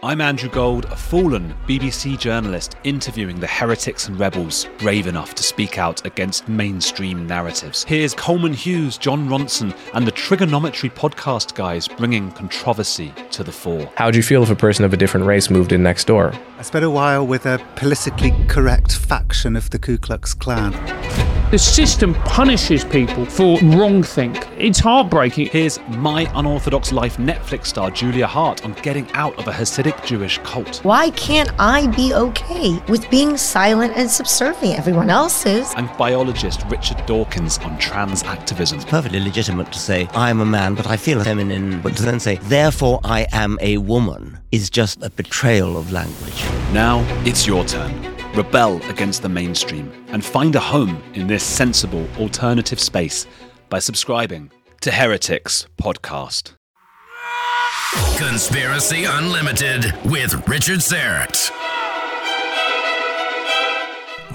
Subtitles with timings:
[0.00, 5.42] I'm Andrew Gold, a fallen BBC journalist interviewing the heretics and rebels brave enough to
[5.42, 7.82] speak out against mainstream narratives.
[7.82, 13.90] Here's Coleman Hughes, Jon Ronson, and the Trigonometry podcast guys bringing controversy to the fore.
[13.96, 16.32] How would you feel if a person of a different race moved in next door?
[16.58, 20.74] I spent a while with a politically correct faction of the Ku Klux Klan.
[21.50, 24.46] The system punishes people for wrong think.
[24.58, 25.46] It's heartbreaking.
[25.46, 30.36] Here's My Unorthodox Life Netflix star Julia Haart on getting out of a Hasidic Jewish
[30.40, 30.84] cult.
[30.84, 34.78] Why can't I be okay with being silent and subservient?
[34.78, 35.72] Everyone else is.
[35.78, 38.76] And biologist Richard Dawkins on trans activism.
[38.76, 41.80] It's perfectly legitimate to say, I'm a man, but I feel feminine.
[41.80, 46.44] But to then say, therefore I am a woman, is just a betrayal of language.
[46.74, 48.17] Now it's your turn.
[48.34, 53.26] Rebel against the mainstream and find a home in this sensible alternative space
[53.68, 54.50] by subscribing
[54.82, 56.52] to Heretics Podcast.
[58.16, 61.50] Conspiracy Unlimited with Richard Syrett.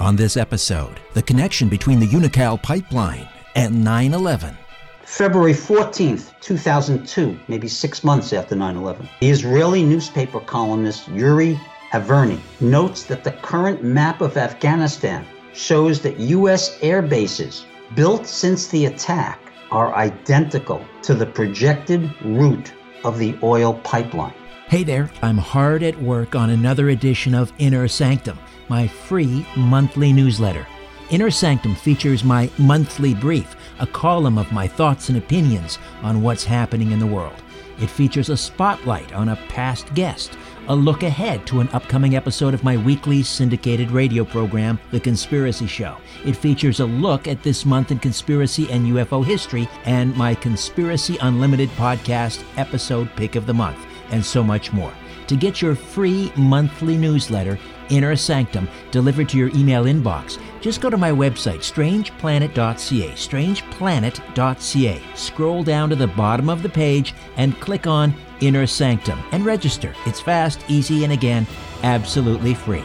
[0.00, 4.56] On this episode, the connection between the Unocal pipeline and 9 11.
[5.04, 11.60] February 14th, 2002, maybe six months after 9 11, the Israeli newspaper columnist Yuri
[11.94, 16.76] Averny notes that the current map of Afghanistan shows that U.S.
[16.82, 19.38] air bases built since the attack
[19.70, 22.72] are identical to the projected route
[23.04, 24.34] of the oil pipeline.
[24.66, 30.12] Hey there, I'm hard at work on another edition of Inner Sanctum, my free monthly
[30.12, 30.66] newsletter.
[31.10, 36.42] Inner Sanctum features my monthly brief, a column of my thoughts and opinions on what's
[36.42, 37.40] happening in the world.
[37.80, 40.36] It features a spotlight on a past guest,
[40.68, 45.66] a look ahead to an upcoming episode of my weekly syndicated radio program, The Conspiracy
[45.66, 45.98] Show.
[46.24, 51.18] It features a look at this month in conspiracy and UFO history and my Conspiracy
[51.20, 54.92] Unlimited podcast episode pick of the month, and so much more.
[55.28, 57.58] To get your free monthly newsletter,
[57.90, 65.02] Inner Sanctum, delivered to your email inbox, just go to my website, strangeplanet.ca, strangeplanet.ca.
[65.14, 68.14] Scroll down to the bottom of the page and click on
[68.46, 69.94] Inner Sanctum and register.
[70.06, 71.46] It's fast, easy, and again,
[71.82, 72.84] absolutely free.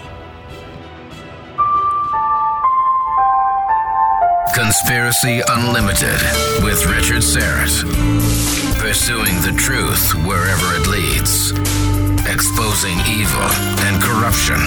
[4.53, 6.19] Conspiracy Unlimited
[6.63, 7.83] with Richard Syrett.
[8.79, 11.51] Pursuing the truth wherever it leads.
[12.27, 13.49] Exposing evil
[13.87, 14.59] and corruption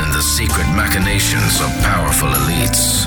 [0.00, 3.06] and the secret machinations of powerful elites.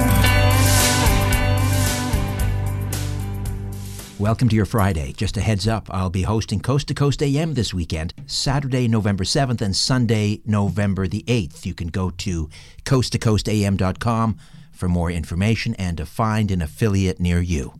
[4.21, 5.13] Welcome to your Friday.
[5.13, 9.23] Just a heads up, I'll be hosting Coast to Coast AM this weekend, Saturday, November
[9.23, 11.65] 7th, and Sunday, November the 8th.
[11.65, 12.47] You can go to
[12.85, 14.37] coasttocoastam.com
[14.73, 17.73] for more information and to find an affiliate near you.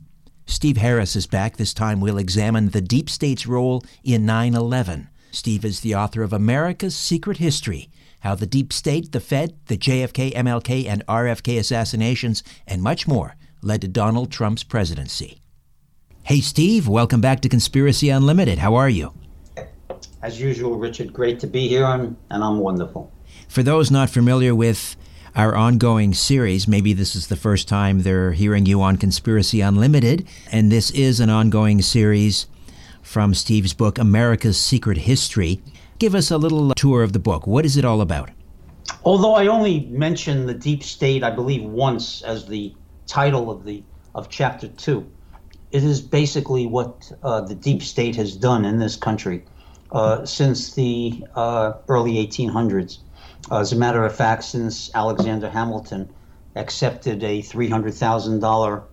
[0.47, 1.57] Steve Harris is back.
[1.57, 5.09] This time we'll examine the deep state's role in 9 11.
[5.29, 7.87] Steve is the author of America's Secret History
[8.21, 13.35] How the Deep State, the Fed, the JFK, MLK, and RFK assassinations, and much more
[13.61, 15.40] led to Donald Trump's presidency.
[16.31, 18.59] Hey, Steve, welcome back to Conspiracy Unlimited.
[18.59, 19.11] How are you?
[20.21, 23.11] As usual, Richard, great to be here, and, and I'm wonderful.
[23.49, 24.95] For those not familiar with
[25.35, 30.25] our ongoing series, maybe this is the first time they're hearing you on Conspiracy Unlimited,
[30.49, 32.47] and this is an ongoing series
[33.01, 35.61] from Steve's book, America's Secret History.
[35.99, 37.45] Give us a little tour of the book.
[37.45, 38.29] What is it all about?
[39.03, 42.73] Although I only mention the deep state, I believe, once as the
[43.05, 43.83] title of the
[44.15, 45.11] of chapter two
[45.71, 49.43] it is basically what uh, the deep state has done in this country
[49.91, 52.99] uh, since the uh, early 1800s.
[53.51, 56.09] as a matter of fact, since Alexander Hamilton
[56.55, 58.83] accepted a $300,000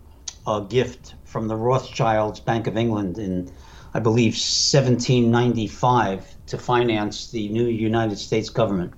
[0.47, 3.51] uh, gift from the Rothschilds Bank of England in,
[3.93, 8.93] I believe, 1795 to finance the new United States government.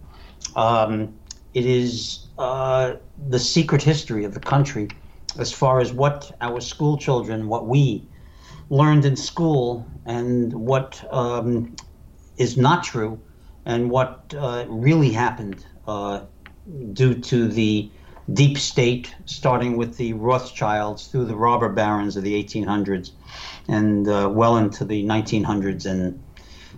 [0.56, 1.14] Um,
[1.54, 2.94] it is uh,
[3.28, 4.90] the secret history of the country
[5.38, 8.08] as far as what our school children, what we
[8.70, 11.76] learned in school, and what um,
[12.38, 13.20] is not true,
[13.66, 16.22] and what uh, really happened uh,
[16.94, 17.92] due to the
[18.34, 23.12] deep state, starting with the Rothschilds through the robber barons of the 1800s
[23.68, 26.24] and uh, well into the 1900s and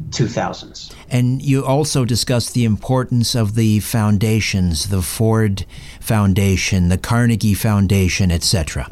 [0.10, 0.94] 2000s.
[1.10, 5.66] And you also discussed the importance of the foundations, the Ford
[6.00, 8.90] Foundation, the Carnegie Foundation, etc.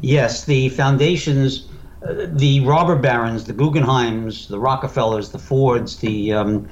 [0.00, 1.68] Yes, the foundations,
[2.02, 6.68] uh, the robber barons, the Guggenheims, the Rockefellers, the Fords, the um,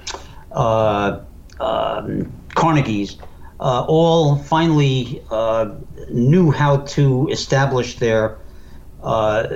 [0.53, 1.21] uh,
[1.61, 3.17] um, Carnegies,
[3.61, 5.71] uh, all finally uh,
[6.09, 8.39] knew how to establish their
[9.03, 9.47] uh,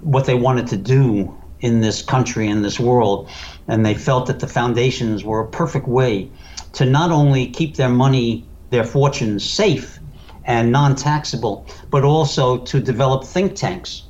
[0.00, 3.28] what they wanted to do in this country, in this world.
[3.68, 6.30] And they felt that the foundations were a perfect way
[6.72, 9.98] to not only keep their money, their fortunes safe
[10.44, 14.04] and non taxable, but also to develop think tanks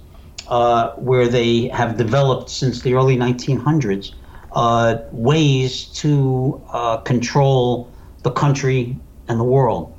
[0.48, 4.12] uh, where they have developed since the early 1900s
[4.52, 7.90] uh, ways to uh, control
[8.22, 8.98] the country
[9.28, 9.92] and the world.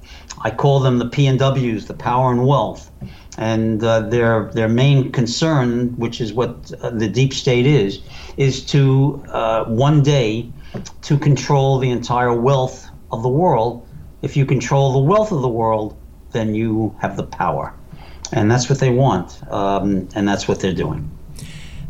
[0.44, 2.92] I call them the PNWs, the power and wealth
[3.38, 8.02] and uh, their their main concern, which is what uh, the deep state is,
[8.36, 10.52] is to uh, one day
[11.04, 13.88] to control the entire wealth of the world.
[14.22, 15.98] If you control the wealth of the world,
[16.32, 17.74] then you have the power,
[18.32, 21.12] and that's what they want, um, and that's what they're doing.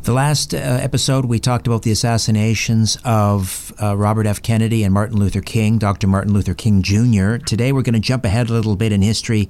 [0.03, 4.41] The last uh, episode, we talked about the assassinations of uh, Robert F.
[4.41, 6.07] Kennedy and Martin Luther King, Dr.
[6.07, 7.35] Martin Luther King Jr.
[7.37, 9.49] Today, we're going to jump ahead a little bit in history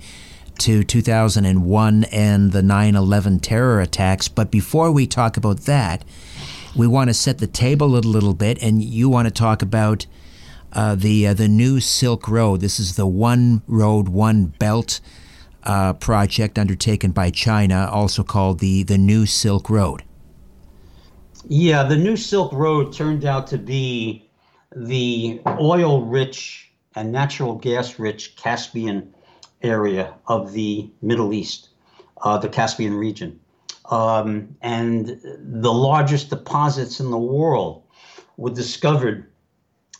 [0.59, 4.27] to 2001 and the 9 11 terror attacks.
[4.27, 6.03] But before we talk about that,
[6.75, 10.05] we want to set the table a little bit, and you want to talk about
[10.73, 12.61] uh, the uh, the new Silk Road.
[12.61, 14.99] This is the One Road, One Belt
[15.63, 20.03] uh, project undertaken by China, also called the the New Silk Road.
[21.47, 24.29] Yeah, the New Silk Road turned out to be
[24.75, 29.13] the oil-rich and natural gas-rich Caspian
[29.61, 31.69] area of the Middle East,
[32.21, 33.39] uh, the Caspian region.
[33.89, 37.83] Um, and the largest deposits in the world
[38.35, 39.29] were discovered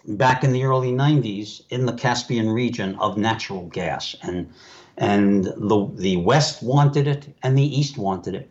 [0.05, 4.15] back in the early 90s in the Caspian region of natural gas.
[4.21, 4.51] And,
[4.97, 8.49] and the, the West wanted it and the East wanted it.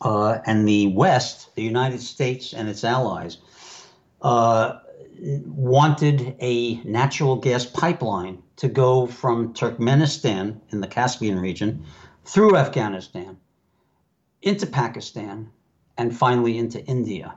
[0.00, 3.38] Uh, and the West, the United States and its allies,
[4.22, 4.78] uh,
[5.18, 11.84] wanted a natural gas pipeline to go from Turkmenistan in the Caspian region
[12.24, 13.36] through Afghanistan
[14.42, 15.50] into Pakistan
[15.96, 17.34] and finally into India.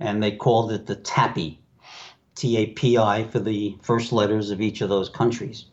[0.00, 1.58] And they called it the TAPI,
[2.34, 5.66] T A P I, for the first letters of each of those countries.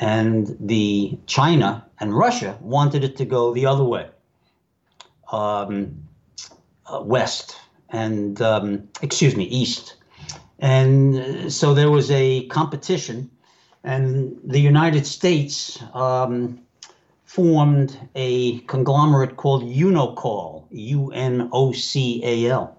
[0.00, 4.08] And the China and Russia wanted it to go the other way,
[5.30, 6.02] um,
[6.86, 7.56] uh, west,
[7.90, 9.96] and um, excuse me, east.
[10.58, 13.30] And so there was a competition
[13.84, 16.60] and the United States um,
[17.26, 22.78] formed a conglomerate called UNOCAL, U N O C A L.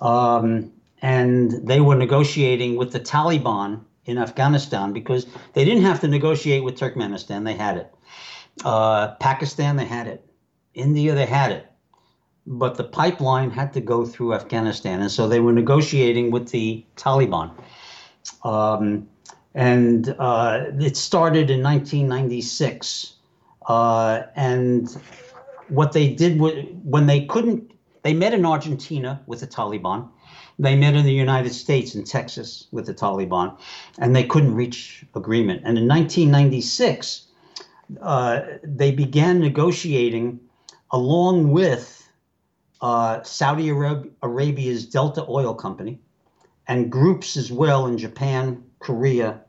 [0.00, 6.08] Um, and they were negotiating with the Taliban in Afghanistan because they didn't have to
[6.08, 7.94] negotiate with Turkmenistan, they had it.
[8.64, 10.24] Uh, Pakistan, they had it.
[10.74, 11.69] India, they had it.
[12.46, 15.00] But the pipeline had to go through Afghanistan.
[15.00, 17.50] And so they were negotiating with the Taliban.
[18.44, 19.08] Um,
[19.54, 23.14] and uh, it started in 1996.
[23.66, 24.88] Uh, and
[25.68, 30.08] what they did when they couldn't, they met in Argentina with the Taliban.
[30.58, 33.58] They met in the United States in Texas with the Taliban,
[33.98, 35.62] and they couldn't reach agreement.
[35.64, 37.26] And in 1996,
[38.02, 40.38] uh, they began negotiating
[40.90, 41.99] along with
[42.82, 46.00] uh, Saudi Arab- Arabia's Delta Oil Company
[46.66, 49.40] and groups as well in Japan, Korea,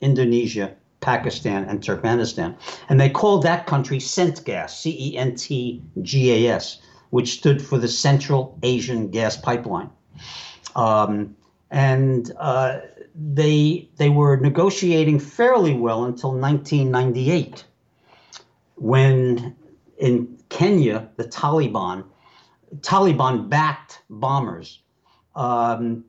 [0.00, 2.56] Indonesia, Pakistan, and Turkmenistan.
[2.88, 6.80] And they called that country CENTGAS, C E N T G A S,
[7.10, 9.90] which stood for the Central Asian Gas Pipeline.
[10.76, 11.36] Um,
[11.70, 12.80] and uh,
[13.14, 17.64] they, they were negotiating fairly well until 1998,
[18.76, 19.56] when
[19.98, 22.04] in Kenya, the Taliban,
[22.78, 24.80] Taliban backed bombers
[25.34, 26.04] um,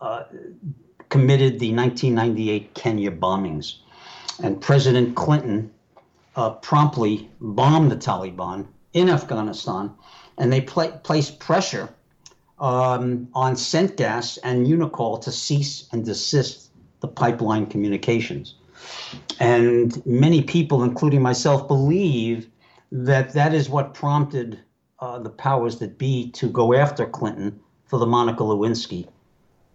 [0.00, 0.24] uh,
[1.08, 3.76] committed the 1998 Kenya bombings.
[4.42, 5.70] And President Clinton
[6.36, 9.92] uh, promptly bombed the Taliban in Afghanistan,
[10.38, 11.88] and they pl- placed pressure
[12.58, 16.70] um, on CENTGAS and Unocal to cease and desist
[17.00, 18.54] the pipeline communications.
[19.38, 22.48] And many people, including myself, believe
[22.92, 24.58] that that is what prompted
[25.00, 29.08] uh, the powers that be to go after Clinton for the Monica Lewinsky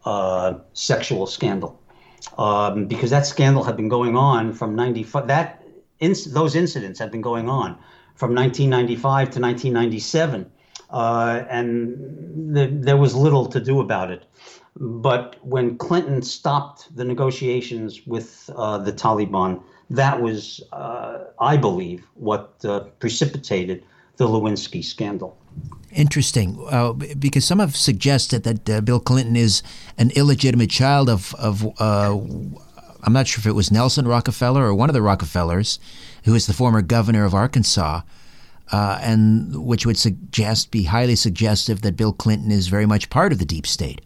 [0.05, 1.81] uh, sexual scandal.
[2.37, 5.63] Um, because that scandal had been going on from 95, that
[6.01, 7.77] inc- those incidents had been going on
[8.15, 10.51] from 1995 to 1997.
[10.89, 14.25] Uh, and th- there was little to do about it.
[14.77, 22.05] But when Clinton stopped the negotiations with uh, the Taliban, that was, uh, I believe,
[22.15, 23.83] what uh, precipitated
[24.17, 25.37] the Lewinsky scandal.
[25.91, 29.63] Interesting, uh, because some have suggested that uh, Bill Clinton is
[29.97, 32.17] an illegitimate child of, of uh,
[33.05, 35.79] I'm not sure if it was Nelson Rockefeller or one of the Rockefellers,
[36.25, 38.01] who is the former governor of Arkansas,
[38.71, 43.31] uh, and which would suggest, be highly suggestive that Bill Clinton is very much part
[43.31, 44.01] of the deep state.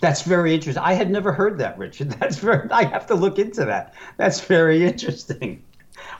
[0.00, 0.82] That's very interesting.
[0.82, 2.10] I had never heard that, Richard.
[2.20, 2.68] That's very.
[2.70, 3.94] I have to look into that.
[4.16, 5.62] That's very interesting.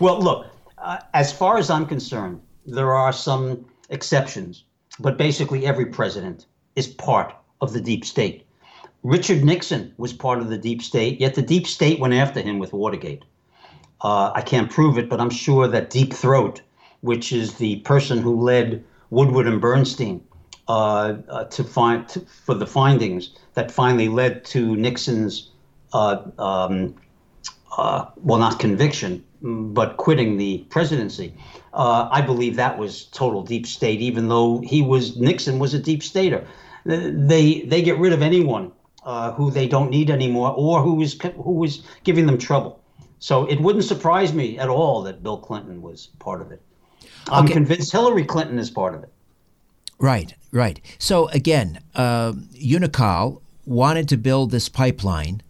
[0.00, 0.46] Well, look,
[0.78, 4.64] uh, as far as I'm concerned, there are some exceptions,
[4.98, 8.46] but basically every president is part of the deep state.
[9.02, 12.58] Richard Nixon was part of the deep state, yet the deep state went after him
[12.58, 13.24] with Watergate.
[14.00, 16.60] Uh, I can't prove it, but I'm sure that Deep Throat,
[17.00, 20.22] which is the person who led Woodward and Bernstein
[20.68, 25.50] uh, uh, to find to, for the findings that finally led to Nixon's,
[25.92, 26.94] uh, um,
[27.78, 31.32] uh, well, not conviction, but quitting the presidency.
[31.76, 35.78] Uh, I believe that was total deep state, even though he was Nixon was a
[35.78, 36.46] deep stater.
[36.86, 38.72] They they get rid of anyone
[39.04, 42.80] uh, who they don't need anymore or who is who was giving them trouble.
[43.18, 46.62] So it wouldn't surprise me at all that Bill Clinton was part of it.
[47.28, 47.52] I'm okay.
[47.52, 49.12] convinced Hillary Clinton is part of it.
[49.98, 50.80] Right, right.
[50.98, 55.42] So again, uh, Unocal wanted to build this pipeline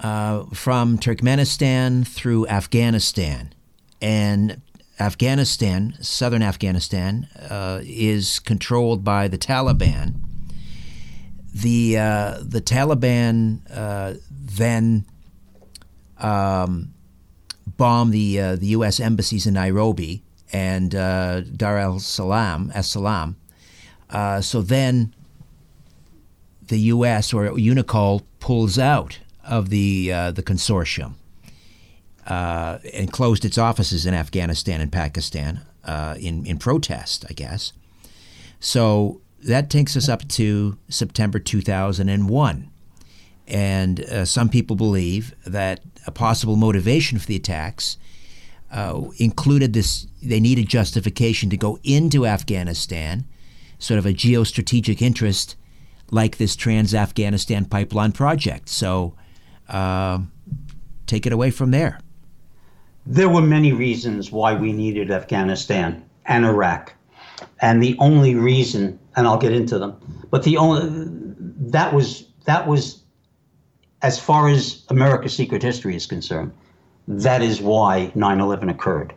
[0.00, 3.54] uh, from Turkmenistan through Afghanistan.
[4.02, 4.60] And
[5.00, 10.14] Afghanistan, southern Afghanistan, uh, is controlled by the Taliban.
[11.54, 15.06] The, uh, the Taliban uh, then
[16.18, 16.92] um,
[17.78, 19.00] the, uh, the U.S.
[19.00, 23.36] embassies in Nairobi and uh, Dar es Salaam, Salaam.
[24.42, 25.14] so then
[26.70, 27.32] the U.S.
[27.32, 31.14] or Unocal pulls out of the uh, the consortium
[32.26, 37.72] uh, and closed its offices in Afghanistan and Pakistan uh, in in protest, I guess.
[38.58, 42.70] So that takes us up to September 2001,
[43.48, 47.96] and uh, some people believe that a possible motivation for the attacks.
[48.72, 53.26] Uh, included this, they needed justification to go into Afghanistan,
[53.80, 55.56] sort of a geostrategic interest
[56.10, 58.68] like this Trans Afghanistan pipeline project.
[58.68, 59.14] So
[59.68, 60.20] uh,
[61.06, 62.00] take it away from there.
[63.06, 66.94] There were many reasons why we needed Afghanistan and Iraq.
[67.60, 69.96] And the only reason, and I'll get into them,
[70.30, 71.08] but the only
[71.72, 73.02] that was that was
[74.02, 76.52] as far as America's secret history is concerned,
[77.08, 79.14] that is why 9/11 occurred.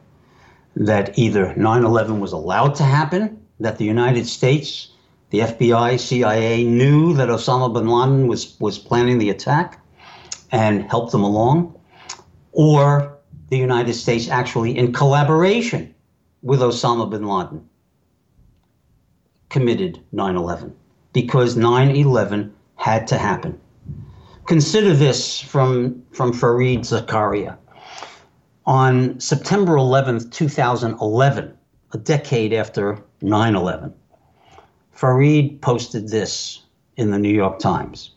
[0.75, 4.89] That either 9/11 was allowed to happen, that the United States,
[5.29, 9.79] the FBI, CIA knew that Osama bin Laden was was planning the attack,
[10.51, 11.75] and helped them along,
[12.53, 13.12] or
[13.49, 15.93] the United States actually in collaboration
[16.41, 17.67] with Osama bin Laden
[19.49, 20.75] committed 9 11
[21.13, 23.59] because 9 11 had to happen.
[24.45, 27.57] Consider this from, from Fareed Zakaria.
[28.65, 31.53] On September 11th, 2011,
[31.93, 33.93] a decade after 9 11,
[34.97, 36.63] Fareed posted this
[36.97, 38.11] in the New York Times.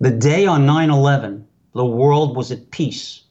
[0.00, 3.22] The day on 9 11, the world was at peace,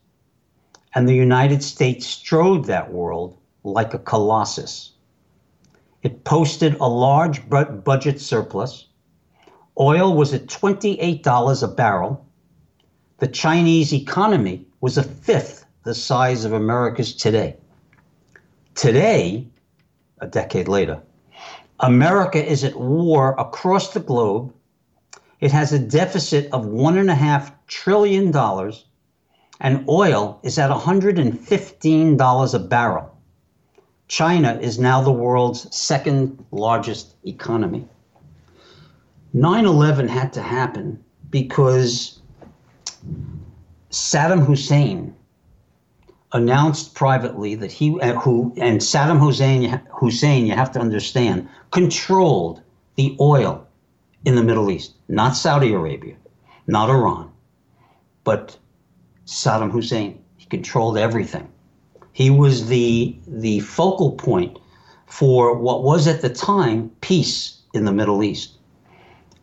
[0.98, 4.94] and the United States strode that world like a colossus.
[6.01, 8.88] It posted a large budget surplus.
[9.80, 12.25] Oil was at $28 a barrel.
[13.20, 17.58] The Chinese economy was a fifth the size of America's today.
[18.74, 19.46] Today,
[20.20, 21.00] a decade later,
[21.80, 24.51] America is at war across the globe.
[25.42, 28.32] It has a deficit of $1.5 trillion,
[29.60, 33.18] and oil is at $115 a barrel.
[34.08, 37.88] China is now the world's second largest economy.
[39.34, 42.20] 9 11 had to happen because
[43.92, 45.14] Saddam Hussein
[46.32, 52.62] announced privately that he, uh, who, and Saddam Hussein, Hussein, you have to understand, controlled
[52.96, 53.66] the oil
[54.26, 56.16] in the Middle East, not Saudi Arabia,
[56.68, 57.32] not Iran,
[58.24, 58.58] but
[59.27, 60.17] Saddam Hussein.
[60.38, 61.50] He controlled everything.
[62.13, 64.57] He was the, the focal point
[65.05, 68.53] for what was at the time peace in the Middle East.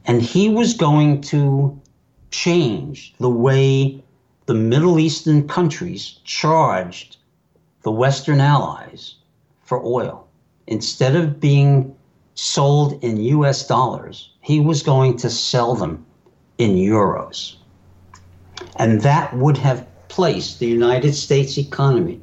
[0.07, 1.79] And he was going to
[2.31, 4.03] change the way
[4.47, 7.19] the Middle Eastern countries charged
[7.83, 9.17] the Western allies
[9.63, 10.27] for oil.
[10.67, 11.95] Instead of being
[12.35, 16.05] sold in US dollars, he was going to sell them
[16.57, 17.57] in euros.
[18.77, 22.21] And that would have placed the United States economy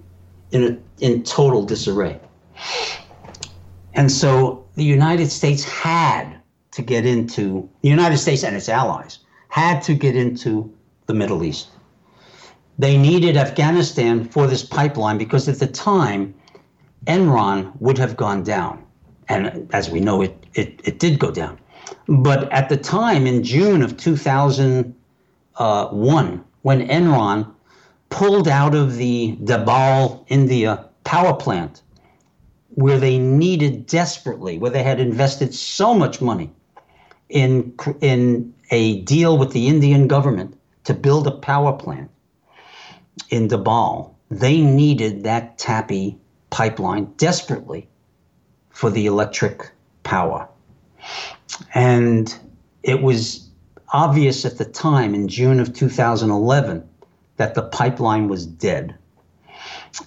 [0.51, 2.19] in, a, in total disarray.
[3.93, 6.37] And so the United States had
[6.71, 10.73] to get into, the United States and its allies had to get into
[11.07, 11.69] the Middle East.
[12.79, 16.33] They needed Afghanistan for this pipeline because at the time,
[17.05, 18.83] Enron would have gone down.
[19.27, 21.59] And as we know, it, it, it did go down.
[22.07, 23.97] But at the time, in June of
[25.61, 27.53] Uh, 2001, when Enron
[28.09, 31.83] pulled out of the Dabhol, India power plant,
[32.69, 36.51] where they needed desperately, where they had invested so much money
[37.29, 42.09] in, in a deal with the Indian government to build a power plant
[43.29, 46.17] in Dabhol, they needed that TAPI
[46.49, 47.87] pipeline desperately
[48.71, 49.69] for the electric
[50.01, 50.49] power.
[51.75, 52.35] And
[52.81, 53.50] it was
[53.91, 56.87] obvious at the time in June of 2011
[57.37, 58.95] that the pipeline was dead.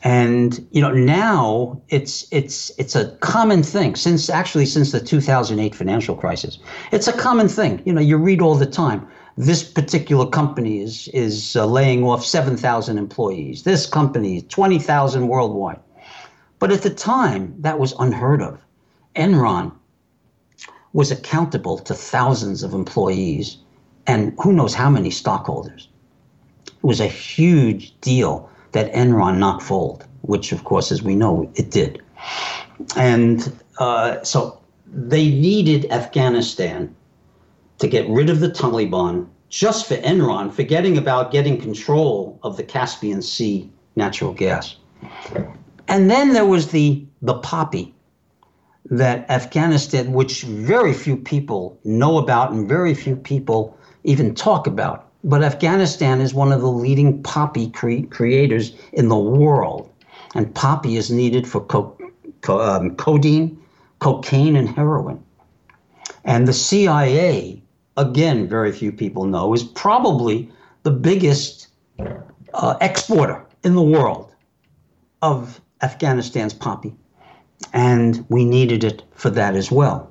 [0.02, 5.74] And you know now it's it's it's a common thing since actually since the 2008
[5.74, 6.58] financial crisis.
[6.90, 7.82] It's a common thing.
[7.84, 9.06] You know you read all the time.
[9.36, 13.64] This particular company is is uh, laying off 7,000 employees.
[13.64, 15.80] This company 20,000 worldwide.
[16.58, 18.58] But at the time that was unheard of.
[19.14, 19.72] Enron
[20.92, 23.58] was accountable to thousands of employees
[24.06, 25.88] and who knows how many stockholders.
[26.66, 31.50] It was a huge deal that Enron not fold, which, of course, as we know,
[31.54, 32.02] it did.
[32.96, 36.94] And uh, so they needed Afghanistan
[37.78, 42.62] to get rid of the Taliban just for Enron, forgetting about getting control of the
[42.62, 44.76] Caspian Sea natural gas.
[45.86, 47.94] And then there was the, the poppy
[48.86, 55.08] that Afghanistan, which very few people know about and very few people even talk about.
[55.24, 59.90] But Afghanistan is one of the leading poppy cre- creators in the world.
[60.34, 61.96] And poppy is needed for co-
[62.42, 63.58] co- um, codeine,
[64.00, 65.22] cocaine, and heroin.
[66.24, 67.62] And the CIA,
[67.96, 70.50] again, very few people know, is probably
[70.82, 71.68] the biggest
[72.52, 74.32] uh, exporter in the world
[75.22, 76.94] of Afghanistan's poppy
[77.72, 80.10] and we needed it for that as well.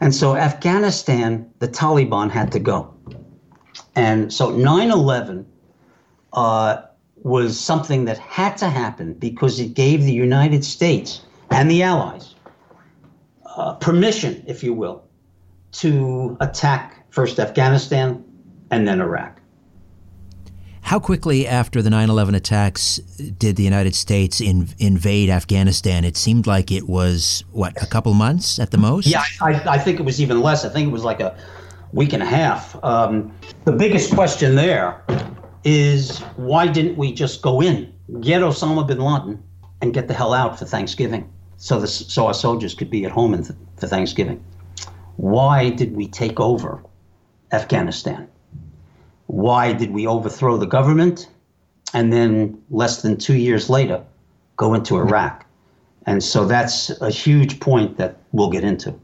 [0.00, 2.92] And so Afghanistan, the Taliban had to go.
[3.96, 5.46] And so 9 11
[6.34, 6.82] uh,
[7.16, 12.34] was something that had to happen because it gave the United States and the Allies
[13.56, 15.02] uh, permission, if you will,
[15.72, 18.22] to attack first Afghanistan
[18.70, 19.40] and then Iraq.
[20.82, 22.98] How quickly after the 9 11 attacks
[23.38, 26.04] did the United States in, invade Afghanistan?
[26.04, 29.08] It seemed like it was, what, a couple months at the most?
[29.08, 30.64] Yeah, I, I think it was even less.
[30.64, 31.36] I think it was like a
[31.96, 32.76] week and a half.
[32.84, 33.32] Um,
[33.64, 35.02] the biggest question there
[35.64, 39.42] is why didn't we just go in, get Osama bin Laden,
[39.80, 41.28] and get the hell out for Thanksgiving?
[41.56, 44.42] so the, so our soldiers could be at home th- for Thanksgiving.
[45.16, 46.82] Why did we take over
[47.52, 48.28] Afghanistan?
[49.26, 51.28] Why did we overthrow the government
[51.94, 54.04] and then less than two years later
[54.56, 55.46] go into Iraq?
[56.04, 58.94] And so that's a huge point that we'll get into.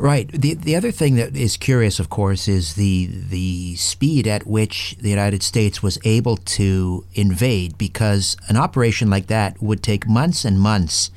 [0.00, 0.32] Right.
[0.32, 4.96] The the other thing that is curious, of course, is the the speed at which
[4.98, 10.46] the United States was able to invade, because an operation like that would take months
[10.46, 11.10] and months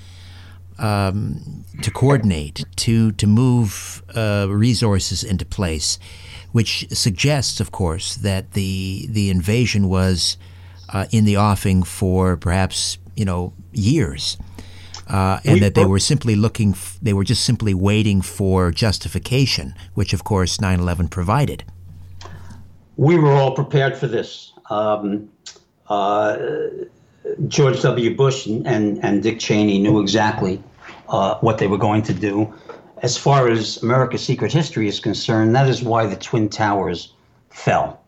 [0.79, 5.97] um, to coordinate, to to move uh, resources into place,
[6.51, 10.35] which suggests, of course, that the the invasion was
[10.89, 14.35] uh, in the offing for perhaps you know years
[15.07, 18.71] uh, and we, that they were simply looking, f- they were just simply waiting for
[18.71, 21.63] justification, which of course 9 11 provided.
[22.95, 24.53] We were all prepared for this.
[24.69, 25.29] Um,
[25.89, 26.37] uh,
[27.47, 28.15] George W.
[28.15, 30.61] Bush and, and, and, Dick Cheney knew exactly
[31.09, 32.53] uh, what they were going to do.
[33.01, 37.13] As far as America's secret history is concerned, that is why the Twin Towers
[37.49, 38.01] fell.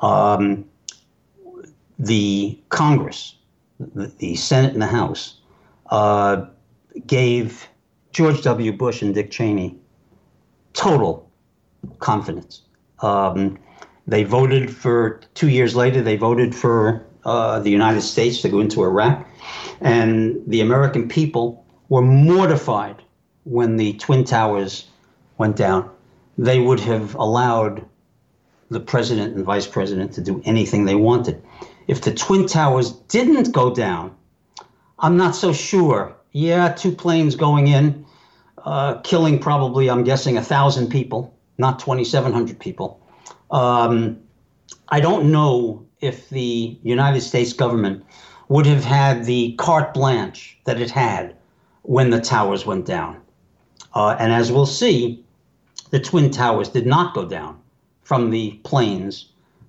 [0.00, 0.64] Um,
[1.98, 3.36] the Congress,
[3.78, 5.39] the, the Senate and the House,
[5.90, 6.46] uh,
[7.06, 7.68] gave
[8.12, 8.72] George W.
[8.72, 9.76] Bush and Dick Cheney
[10.72, 11.30] total
[11.98, 12.62] confidence.
[13.00, 13.58] Um,
[14.06, 16.02] they voted for two years later.
[16.02, 19.26] They voted for uh, the United States to go into Iraq,
[19.80, 23.02] and the American people were mortified
[23.44, 24.88] when the twin towers
[25.38, 25.90] went down.
[26.38, 27.84] They would have allowed
[28.70, 31.42] the president and vice president to do anything they wanted.
[31.88, 34.14] If the twin towers didn't go down,
[35.00, 36.14] I'm not so sure.
[36.32, 38.04] Yeah, two planes going in,
[38.58, 43.00] uh, killing probably, I'm guessing, a thousand people, not 2,700 people.
[43.50, 44.20] Um,
[44.90, 48.04] I don't know if the United States government
[48.48, 51.34] would have had the carte blanche that it had
[51.82, 53.20] when the towers went down.
[53.94, 55.24] Uh, and as we'll see,
[55.90, 57.58] the Twin Towers did not go down
[58.02, 59.26] from the planes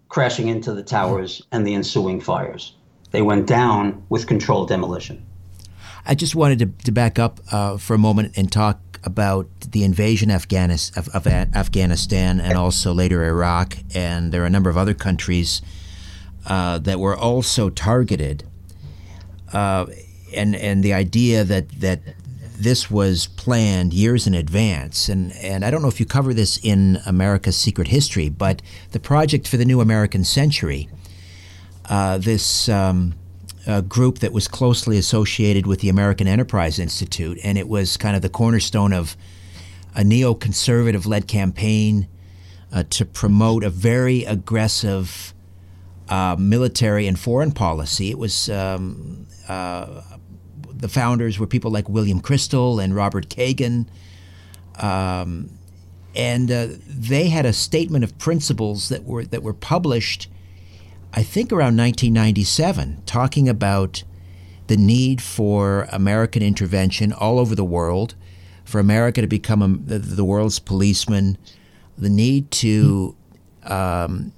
[0.10, 2.76] crashing into the towers and the ensuing fires.
[3.12, 5.26] They went down with controlled demolition.
[6.06, 9.84] I just wanted to, to back up uh, for a moment and talk about the
[9.84, 13.78] invasion Afghanis, of, of Afghanistan and also later Iraq.
[13.94, 15.62] And there are a number of other countries
[16.46, 18.44] uh, that were also targeted.
[19.52, 19.88] Uh,
[20.36, 22.02] and, and the idea that, that
[22.58, 25.10] this was planned years in advance.
[25.10, 29.00] And, and I don't know if you cover this in America's Secret History, but the
[29.00, 30.88] Project for the New American Century,
[31.92, 33.14] uh, this um,
[33.68, 38.16] a group that was closely associated with the American Enterprise Institute, and it was kind
[38.16, 39.18] of the cornerstone of
[39.94, 42.08] a neoconservative led campaign
[42.72, 45.34] uh, to promote a very aggressive
[46.08, 48.10] uh, military and foreign policy.
[48.10, 50.02] It was um, uh,
[50.74, 53.88] the founders were people like William Kristol and Robert Kagan.
[54.80, 55.50] Um,
[56.16, 60.30] and uh, they had a statement of principles that were that were published
[61.14, 64.04] I think around 1997, talking about
[64.68, 68.16] the need for American intervention all over the world,
[68.64, 69.68] for America to become a,
[70.00, 71.38] the, world's policeman,
[71.98, 73.16] the need to
[73.64, 74.32] um,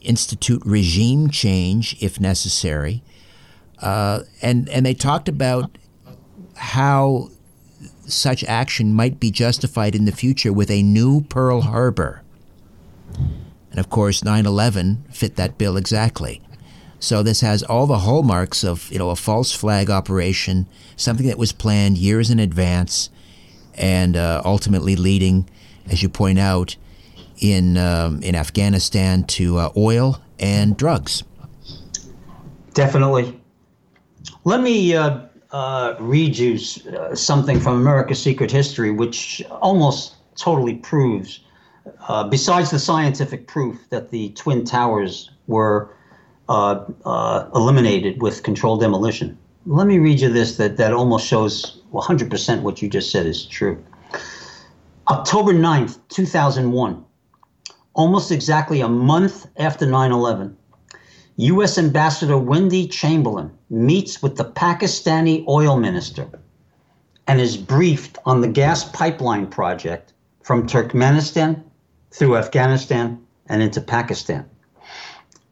[0.00, 3.02] institute regime change if necessary.
[3.78, 5.76] Uh, and, and they talked about
[6.56, 7.28] how
[8.06, 12.22] such action might be justified in the future with a new Pearl Harbor.
[13.72, 16.42] And of course, 9 11 fit that bill exactly.
[17.00, 21.38] So this has all the hallmarks of you know a false flag operation, something that
[21.38, 23.10] was planned years in advance,
[23.74, 25.48] and uh, ultimately leading,
[25.88, 26.76] as you point out,
[27.40, 31.24] in um, in Afghanistan to uh, oil and drugs.
[32.74, 33.40] Definitely.
[34.44, 36.58] Let me uh, uh read you
[36.96, 41.40] uh, something from America's Secret History, which almost totally proves
[42.08, 45.94] uh, besides the scientific proof that the Twin Towers were
[46.48, 51.80] uh, uh, eliminated with controlled demolition, let me read you this that, that almost shows
[51.92, 53.82] 100% what you just said is true.
[55.08, 57.04] October 9th, 2001,
[57.94, 60.56] almost exactly a month after 9 11,
[61.36, 61.78] U.S.
[61.78, 66.28] Ambassador Wendy Chamberlin meets with the Pakistani oil minister
[67.26, 71.62] and is briefed on the gas pipeline project from Turkmenistan
[72.12, 74.48] through Afghanistan and into Pakistan.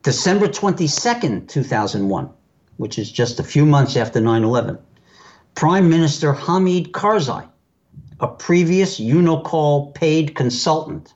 [0.03, 2.31] December 22nd, 2001,
[2.77, 4.79] which is just a few months after 9 11,
[5.55, 7.49] Prime Minister Hamid Karzai,
[8.20, 11.14] a previous Unocal paid consultant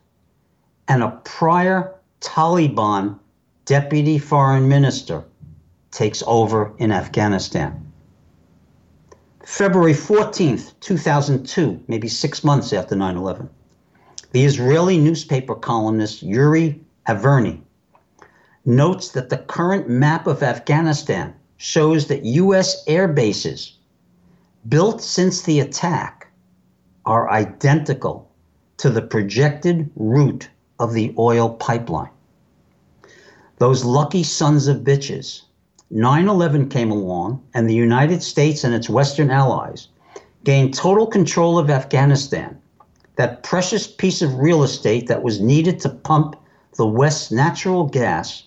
[0.87, 3.19] and a prior Taliban
[3.65, 5.23] deputy foreign minister,
[5.91, 7.91] takes over in Afghanistan.
[9.43, 13.49] February 14th, 2002, maybe six months after 9 11,
[14.35, 17.61] the Israeli newspaper columnist Yuri Averny
[18.65, 22.83] notes that the current map of Afghanistan shows that U.S.
[22.85, 23.77] air bases
[24.67, 26.27] built since the attack
[27.05, 28.29] are identical
[28.75, 32.11] to the projected route of the oil pipeline.
[33.59, 35.43] Those lucky sons of bitches
[35.91, 39.87] 9 11 came along, and the United States and its Western allies
[40.43, 42.59] gained total control of Afghanistan,
[43.15, 46.35] that precious piece of real estate that was needed to pump
[46.75, 48.43] the West's natural gas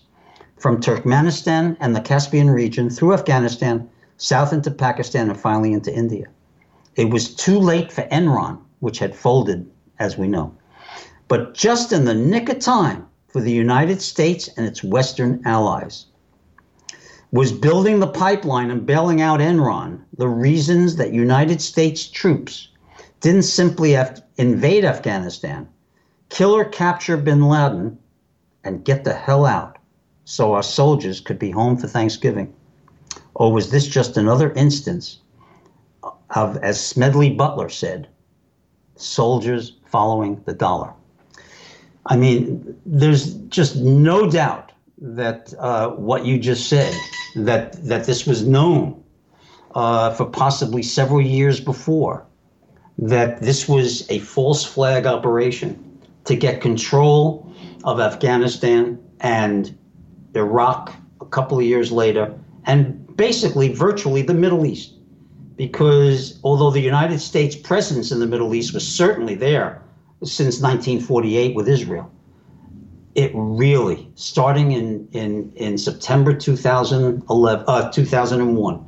[0.57, 6.27] from Turkmenistan and the Caspian region through Afghanistan, south into Pakistan, and finally into India.
[6.95, 10.53] It was too late for Enron, which had folded, as we know,
[11.27, 16.05] but just in the nick of time for the United States and its Western allies
[17.31, 22.68] was building the pipeline and bailing out Enron the reasons that United States troops
[23.21, 25.67] didn't simply have invade Afghanistan,
[26.29, 27.97] kill or capture bin Laden,
[28.63, 29.77] and get the hell out
[30.25, 32.53] so our soldiers could be home for Thanksgiving?
[33.33, 35.19] Or was this just another instance
[36.35, 38.07] of, as Smedley Butler said,
[38.95, 40.93] soldiers following the dollar?
[42.05, 46.93] I mean, there's just no doubt that uh, what you just said,
[47.35, 49.01] that that this was known
[49.75, 52.25] uh, for possibly several years before,
[53.01, 57.51] that this was a false flag operation to get control
[57.83, 59.77] of Afghanistan and
[60.35, 62.33] Iraq a couple of years later,
[62.65, 64.93] and basically virtually the Middle East.
[65.55, 69.81] Because although the United States presence in the Middle East was certainly there
[70.23, 72.11] since 1948 with Israel,
[73.15, 78.85] it really, starting in, in, in September 2011, uh, 2001,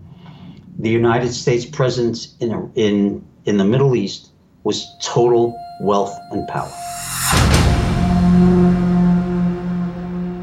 [0.80, 4.30] the United States presence in, in, in the Middle East
[4.64, 6.72] was total wealth and power.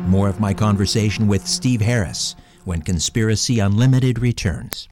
[0.08, 2.34] More of my conversation with Steve Harris
[2.64, 4.88] when Conspiracy Unlimited returns.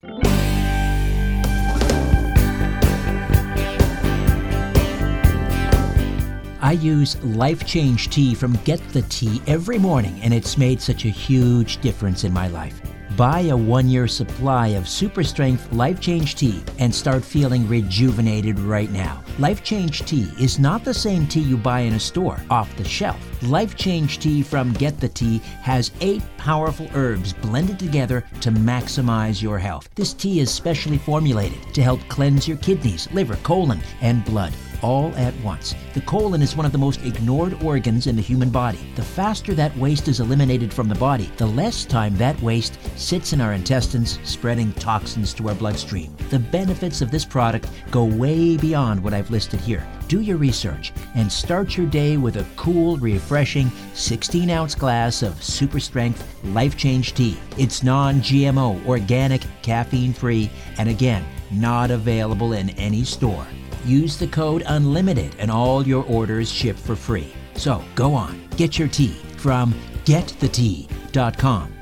[6.61, 11.05] I use Life Change Tea from Get the Tea every morning, and it's made such
[11.05, 12.81] a huge difference in my life.
[13.17, 18.59] Buy a one year supply of super strength Life Change Tea and start feeling rejuvenated
[18.59, 19.25] right now.
[19.39, 22.85] Life Change Tea is not the same tea you buy in a store off the
[22.85, 23.19] shelf.
[23.43, 29.41] Life Change Tea from Get the Tea has eight powerful herbs blended together to maximize
[29.41, 29.89] your health.
[29.95, 35.15] This tea is specially formulated to help cleanse your kidneys, liver, colon, and blood all
[35.17, 35.75] at once.
[35.95, 38.79] The colon is one of the most ignored organs in the human body.
[38.97, 43.33] The faster that waste is eliminated from the body, the less time that waste sits
[43.33, 46.15] in our intestines, spreading toxins to our bloodstream.
[46.31, 49.87] The benefits of this product go way beyond what I've listed here.
[50.09, 55.43] Do your research and start your day with a cool, refreshing 16 ounce glass of
[55.43, 57.37] super strength life change tea.
[57.59, 63.47] It's non GMO, organic, caffeine free, and again, not available in any store.
[63.87, 67.33] Use the code UNLIMITED and all your orders ship for free.
[67.55, 69.72] So go on, get your tea from
[70.05, 71.72] getthetea.com.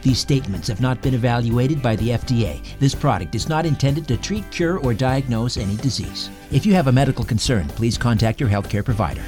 [0.00, 2.62] These statements have not been evaluated by the FDA.
[2.78, 6.30] This product is not intended to treat, cure, or diagnose any disease.
[6.50, 9.22] If you have a medical concern, please contact your healthcare provider.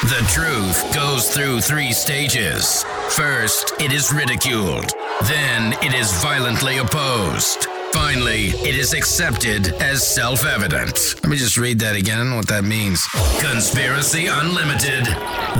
[0.00, 2.84] The truth goes through three stages.
[3.10, 4.90] First, it is ridiculed.
[5.24, 7.68] Then, it is violently opposed.
[7.92, 11.14] Finally, it is accepted as self evident.
[11.22, 12.18] Let me just read that again.
[12.18, 13.06] I don't know what that means.
[13.40, 15.06] Conspiracy Unlimited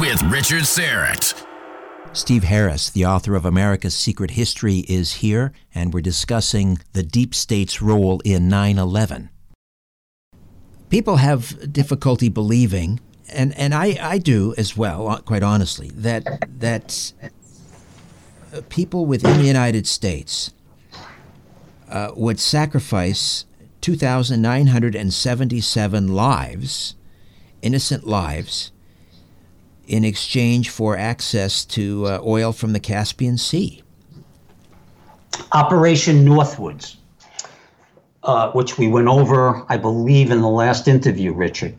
[0.00, 1.44] with Richard Syrett.
[2.12, 7.34] Steve Harris, the author of America's Secret History, is here, and we're discussing the deep
[7.34, 9.30] state's role in 9 11.
[10.90, 16.24] People have difficulty believing, and, and I, I do as well, uh, quite honestly, that,
[16.58, 17.12] that
[18.68, 20.52] people within the United States
[21.90, 23.46] uh, would sacrifice
[23.80, 26.94] 2,977 lives,
[27.62, 28.72] innocent lives,
[29.86, 33.82] in exchange for access to uh, oil from the Caspian Sea.
[35.52, 36.96] Operation Northwoods,
[38.22, 41.74] uh, which we went over, I believe, in the last interview, Richard,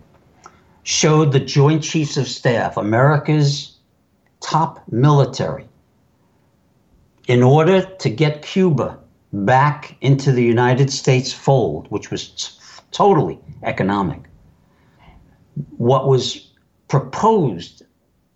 [0.84, 3.78] showed the Joint Chiefs of Staff, America's
[4.40, 5.68] top military,
[7.28, 8.98] in order to get Cuba
[9.32, 14.24] back into the United States fold, which was t- totally economic.
[15.78, 16.52] What was
[16.88, 17.84] proposed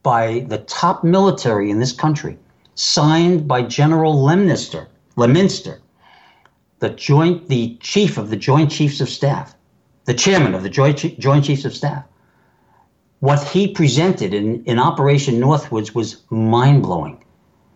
[0.04, 2.38] by the top military in this country,
[2.76, 5.82] signed by General Lemnister, Leominster,
[6.80, 9.56] the joint, the chief of the Joint Chiefs of Staff,
[10.06, 12.04] the chairman of the Joint, Joint Chiefs of Staff,
[13.22, 17.24] what he presented in, in Operation Northwoods was mind blowing.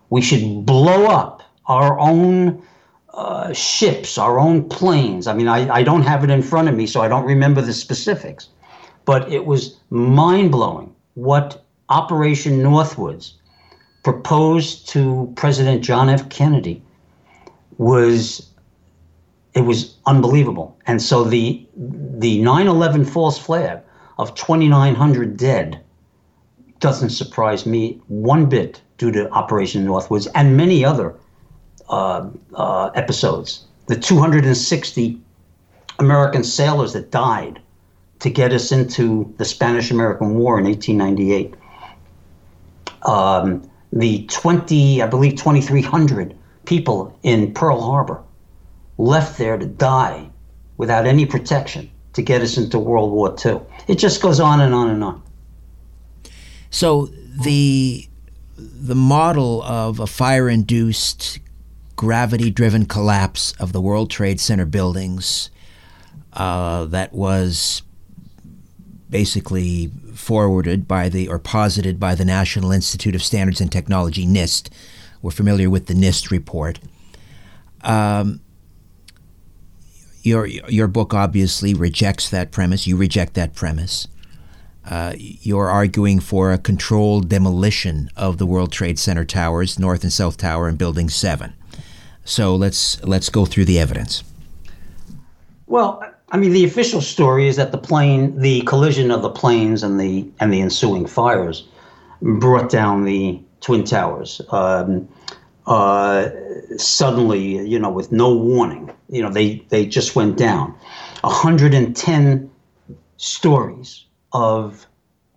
[0.09, 2.61] We should blow up our own
[3.17, 5.25] uh, ships, our own planes.
[5.25, 7.61] I mean, I, I don't have it in front of me, so I don't remember
[7.61, 8.49] the specifics.
[9.05, 13.33] But it was mind blowing what Operation Northwoods
[14.03, 16.29] proposed to President John F.
[16.29, 16.83] Kennedy
[17.79, 18.51] was
[19.55, 20.77] it was unbelievable.
[20.85, 23.79] And so the the 9/11 false flag
[24.19, 25.81] of 2,900 dead
[26.79, 31.15] doesn't surprise me one bit due to Operation Northwoods and many other
[31.89, 33.65] uh, uh, episodes.
[33.87, 35.19] The 260
[35.99, 37.61] American sailors that died
[38.19, 41.55] to get us into the Spanish American War in 1898.
[43.03, 48.21] Um, the 20, I believe, 2,300 people in Pearl Harbor
[48.97, 50.29] left there to die
[50.77, 53.61] without any protection to get us into World War II.
[53.87, 55.21] It just goes on and on and on.
[56.69, 57.09] So
[57.43, 58.07] the
[58.57, 60.07] the model of a
[61.97, 65.49] fire-induced, gravity-driven collapse of the World Trade Center buildings
[66.33, 67.81] uh, that was
[69.09, 74.69] basically forwarded by the or posited by the National Institute of Standards and Technology NIST.
[75.21, 76.79] We're familiar with the NIST report.
[77.81, 78.41] Um,
[80.23, 82.85] your your book obviously rejects that premise.
[82.85, 84.07] You reject that premise.
[84.89, 90.13] Uh, you're arguing for a controlled demolition of the World Trade Center towers, North and
[90.13, 91.53] South Tower, and Building Seven.
[92.27, 94.21] So let's let's go through the evidence.
[95.67, 99.81] Well, I mean, the official story is that the plane, the collision of the planes
[99.81, 101.65] and the and the ensuing fires,
[102.21, 104.41] brought down the twin towers.
[104.49, 105.07] Um,
[105.67, 106.29] uh,
[106.77, 110.75] suddenly, you know, with no warning, you know, they they just went down.
[111.21, 112.51] 110
[113.15, 114.85] stories of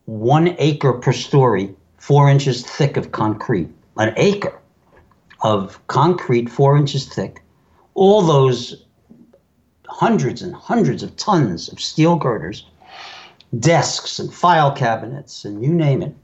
[0.06, 3.68] one acre per story, four inches thick of concrete.
[3.96, 4.59] An acre
[5.42, 7.42] of concrete, four inches thick.
[7.94, 8.84] All those
[9.88, 12.64] hundreds and hundreds of tons of steel girders,
[13.58, 16.14] desks and file cabinets, and you name it.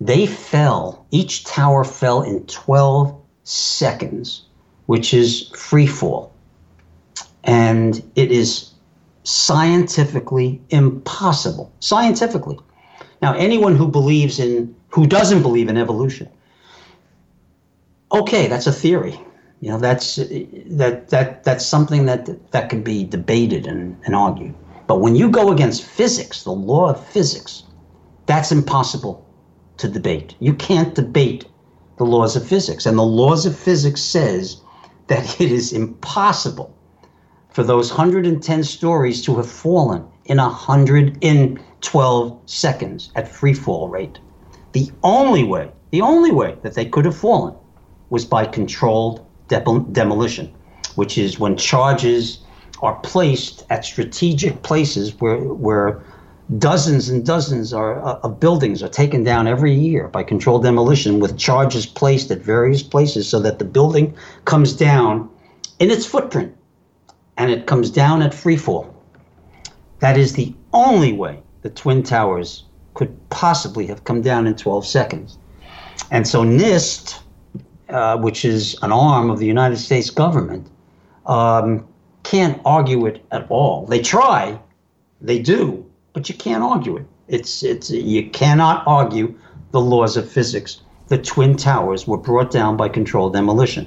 [0.00, 4.44] They fell, each tower fell in 12 seconds,
[4.86, 6.32] which is free fall.
[7.44, 8.70] And it is
[9.24, 11.72] scientifically impossible.
[11.80, 12.58] Scientifically.
[13.20, 16.28] Now, anyone who believes in, who doesn't believe in evolution,
[18.12, 19.20] okay, that's a theory.
[19.60, 24.54] You know, that's that that that's something that that can be debated and, and argued.
[24.86, 27.64] But when you go against physics, the law of physics,
[28.26, 29.26] that's impossible
[29.78, 30.34] to debate.
[30.38, 31.46] You can't debate
[31.98, 32.86] the laws of physics.
[32.86, 34.60] And the laws of physics says
[35.08, 36.74] that it is impossible
[37.50, 43.88] for those 110 stories to have fallen in 100 in 12 seconds at free fall
[43.88, 44.18] rate.
[44.72, 47.54] The only way, the only way that they could have fallen
[48.10, 50.54] was by controlled demolition,
[50.94, 52.40] which is when charges
[52.82, 56.02] are placed at strategic places where where
[56.56, 61.20] dozens and dozens are, uh, of buildings are taken down every year by controlled demolition
[61.20, 64.14] with charges placed at various places so that the building
[64.46, 65.28] comes down
[65.78, 66.56] in its footprint
[67.36, 68.94] and it comes down at free fall.
[70.00, 74.86] That is the only way the Twin Towers could possibly have come down in 12
[74.86, 75.38] seconds.
[76.10, 77.20] And so NIST
[77.88, 80.66] uh, which is an arm of the United States government,
[81.26, 81.86] um,
[82.22, 83.86] can't argue it at all.
[83.86, 84.58] They try,
[85.20, 87.06] they do, but you can't argue it.
[87.28, 89.34] It's it's you cannot argue
[89.70, 90.80] the laws of physics.
[91.08, 93.86] The twin towers were brought down by controlled demolition.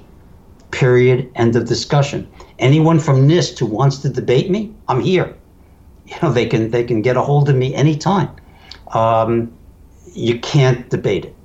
[0.72, 1.30] Period.
[1.36, 2.28] End of discussion.
[2.60, 5.36] Anyone from NIST who wants to debate me, I'm here.
[6.08, 8.30] You know they can they can get a hold of me anytime.
[8.94, 9.52] Um,
[10.14, 11.36] you can't debate it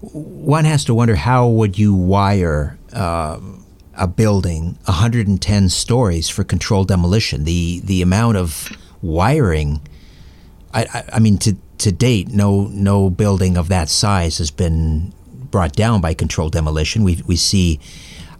[0.00, 3.40] one has to wonder how would you wire uh,
[3.96, 7.44] a building 110 stories for controlled demolition.
[7.44, 8.70] The the amount of
[9.02, 9.80] wiring,
[10.72, 15.12] I, I, I mean, to to date, no no building of that size has been
[15.50, 17.04] brought down by controlled demolition.
[17.04, 17.80] We we see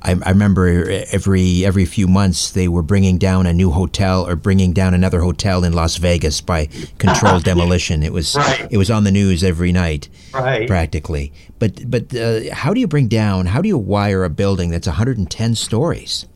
[0.02, 4.36] I, I, remember every every few months they were bringing down a new hotel or
[4.36, 6.66] bringing down another hotel in Las Vegas by
[6.98, 8.02] controlled demolition.
[8.02, 8.68] It was right.
[8.70, 10.66] it was on the news every night, right.
[10.68, 11.32] practically.
[11.58, 13.46] But but uh, how do you bring down?
[13.46, 16.26] How do you wire a building that's 110 stories?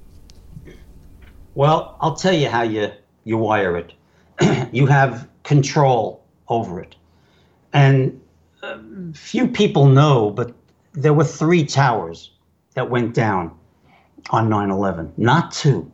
[1.54, 2.90] Well, I'll tell you how you
[3.24, 3.92] you wire it.
[4.72, 6.96] you have control over it,
[7.72, 8.20] and
[8.62, 8.78] uh,
[9.14, 10.54] few people know, but
[10.92, 12.30] there were three towers
[12.74, 13.52] that went down
[14.30, 15.90] on 9 11, not two.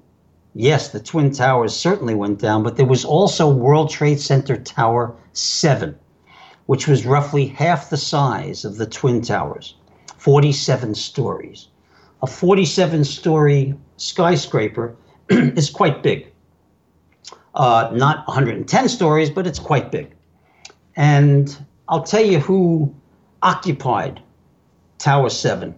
[0.54, 5.14] Yes, the Twin Towers certainly went down, but there was also World Trade Center Tower
[5.34, 5.94] 7,
[6.64, 9.74] which was roughly half the size of the Twin Towers,
[10.16, 11.68] 47 stories.
[12.22, 14.96] A 47 story skyscraper
[15.28, 16.32] is quite big.
[17.54, 20.14] Uh, not 110 stories, but it's quite big.
[20.96, 21.54] And
[21.88, 22.94] I'll tell you who
[23.42, 24.22] occupied
[24.98, 25.74] Tower 7.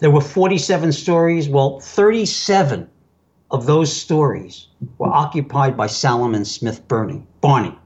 [0.00, 1.48] There were 47 stories.
[1.48, 2.88] Well, 37
[3.50, 7.78] of those stories were occupied by Salomon Smith Barney.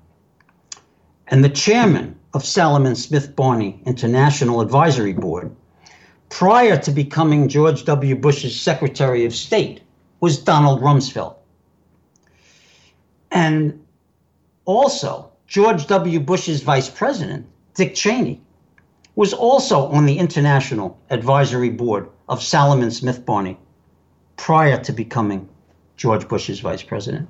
[1.26, 5.54] And the chairman of Salomon Smith Barney International Advisory Board,
[6.30, 8.14] prior to becoming George W.
[8.14, 9.82] Bush's Secretary of State,
[10.20, 11.34] was Donald Rumsfeld.
[13.30, 13.84] And
[14.64, 16.20] also, George W.
[16.20, 18.40] Bush's vice president, Dick Cheney,
[19.14, 23.58] was also on the International Advisory Board of Salomon Smith Barney
[24.36, 25.48] prior to becoming
[25.96, 27.28] George Bush's vice president,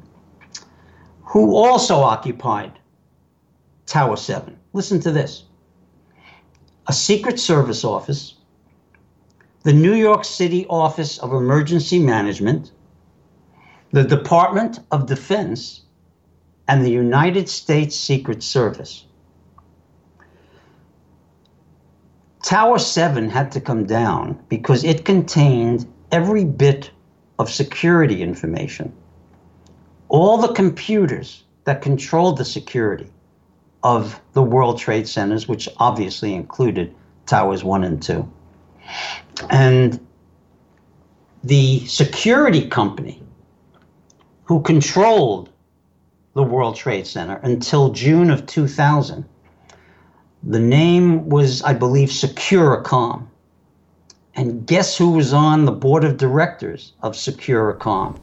[1.21, 2.79] who also occupied
[3.87, 4.57] Tower 7.
[4.73, 5.45] Listen to this
[6.87, 8.35] a Secret Service office,
[9.63, 12.73] the New York City Office of Emergency Management,
[13.93, 15.83] the Department of Defense,
[16.69, 19.07] and the United States Secret Service.
[22.45, 26.91] Tower 7 had to come down because it contained every bit
[27.39, 28.93] of security information.
[30.11, 33.11] All the computers that controlled the security
[33.83, 38.31] of the World Trade Centers, which obviously included Towers 1 and 2.
[39.49, 40.07] And
[41.43, 43.23] the security company
[44.45, 45.49] who controlled
[46.35, 49.25] the World Trade Center until June of 2000.
[50.47, 53.27] The name was, I believe, Securacom.
[54.35, 58.19] And guess who was on the board of directors of Securacom?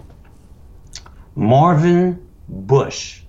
[1.36, 3.22] Marvin Bush,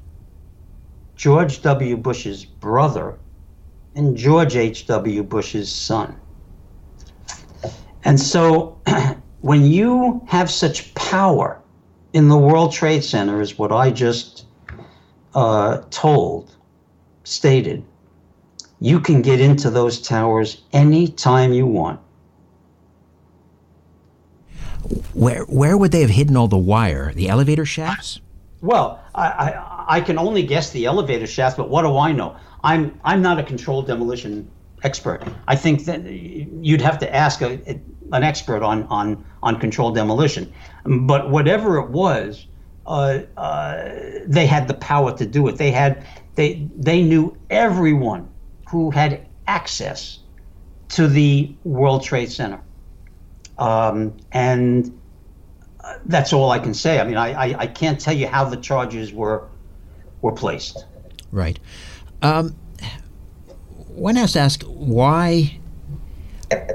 [1.17, 1.97] George W.
[1.97, 3.19] Bush's brother,
[3.95, 5.23] and George H.W.
[5.23, 6.17] Bush's son.
[8.05, 8.79] And so
[9.41, 11.61] when you have such power
[12.13, 14.45] in the World Trade Center, is what I just
[15.35, 16.57] uh, told,
[17.25, 17.85] stated,
[18.83, 22.01] you can get into those towers anytime you want.
[25.15, 27.13] Where where would they have hidden all the wire?
[27.15, 28.21] The elevator shafts?
[28.61, 32.35] Well, I, I, I can only guess the elevator shafts, but what do I know?
[32.65, 34.51] I'm I'm not a controlled demolition
[34.83, 35.23] expert.
[35.47, 37.61] I think that you'd have to ask a,
[38.13, 40.53] an expert on on on controlled demolition.
[40.85, 42.49] But whatever it was,
[42.87, 43.91] uh, uh,
[44.27, 45.57] they had the power to do it.
[45.57, 46.05] They had
[46.35, 48.32] they they knew everyone
[48.73, 50.19] who had access
[50.89, 52.59] to the World Trade Center,
[53.59, 54.99] um, and
[56.07, 56.99] that's all I can say.
[56.99, 59.47] I mean, I, I, I can't tell you how the charges were
[60.23, 60.87] were placed.
[61.33, 61.59] Right.
[62.23, 62.57] Um,
[63.89, 65.61] one has to ask why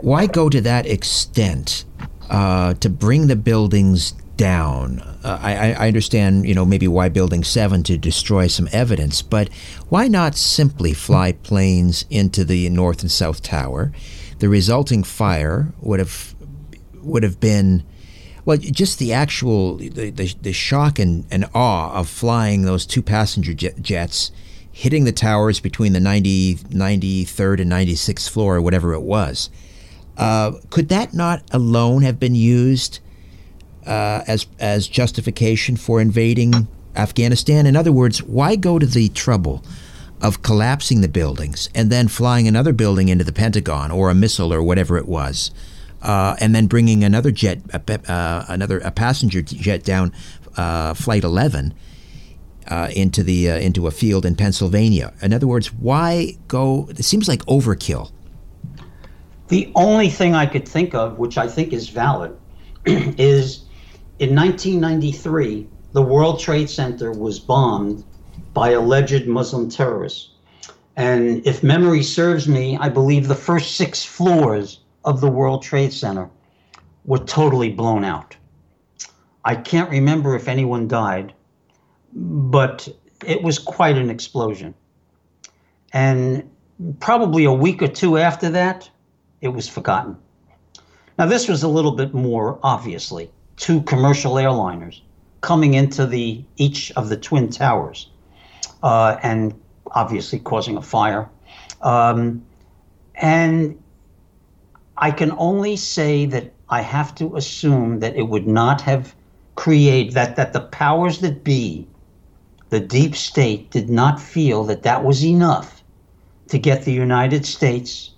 [0.02, 1.84] why go to that extent
[2.30, 5.00] uh, to bring the buildings down.
[5.24, 9.50] Uh, I, I, understand, you know, maybe why building seven to destroy some evidence, but
[9.90, 13.92] why not simply fly planes into the north and south tower?
[14.40, 16.36] The resulting fire would have
[17.02, 17.84] would have been,
[18.46, 23.02] well, just the actual the, the, the shock and, and awe of flying those two
[23.02, 24.32] passenger jet, jets,
[24.72, 29.50] hitting the towers between the 90, 93rd and 96th floor, or whatever it was.
[30.18, 33.00] Uh, could that not alone have been used?
[33.88, 37.66] Uh, as as justification for invading Afghanistan?
[37.66, 39.64] In other words, why go to the trouble
[40.22, 44.54] of collapsing the buildings and then flying another building into the Pentagon or a missile
[44.54, 45.52] or whatever it was,
[46.02, 50.12] uh, and then bringing another jet, uh, another a passenger jet down
[50.56, 51.74] uh, Flight 11?
[52.70, 55.14] Uh, into the uh, into a field in Pennsylvania.
[55.22, 56.90] In other words, why go?
[56.90, 58.12] It seems like overkill.
[59.48, 62.38] The only thing I could think of, which I think is valid,
[62.86, 63.64] is
[64.20, 68.04] in 1993, the World Trade Center was bombed
[68.54, 70.32] by alleged Muslim terrorists.
[70.96, 75.94] And if memory serves me, I believe the first six floors of the World Trade
[75.94, 76.30] Center
[77.06, 78.36] were totally blown out.
[79.46, 81.34] I can't remember if anyone died,
[82.12, 82.90] but
[83.24, 84.74] it was quite an explosion.
[85.94, 86.50] And
[87.00, 88.90] probably a week or two after that,
[89.42, 90.18] it was forgotten.
[91.20, 95.02] Now, this was a little bit more obviously two commercial airliners
[95.42, 98.10] coming into the each of the twin towers,
[98.84, 99.60] uh, and
[99.92, 101.30] obviously causing a fire.
[101.82, 102.46] Um,
[103.16, 103.82] and
[104.98, 109.16] I can only say that I have to assume that it would not have
[109.56, 111.88] created that that the powers that be,
[112.70, 115.84] the deep state, did not feel that that was enough
[116.50, 118.12] to get the United States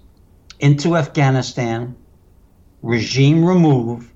[0.59, 1.95] into Afghanistan,
[2.81, 4.11] regime remove,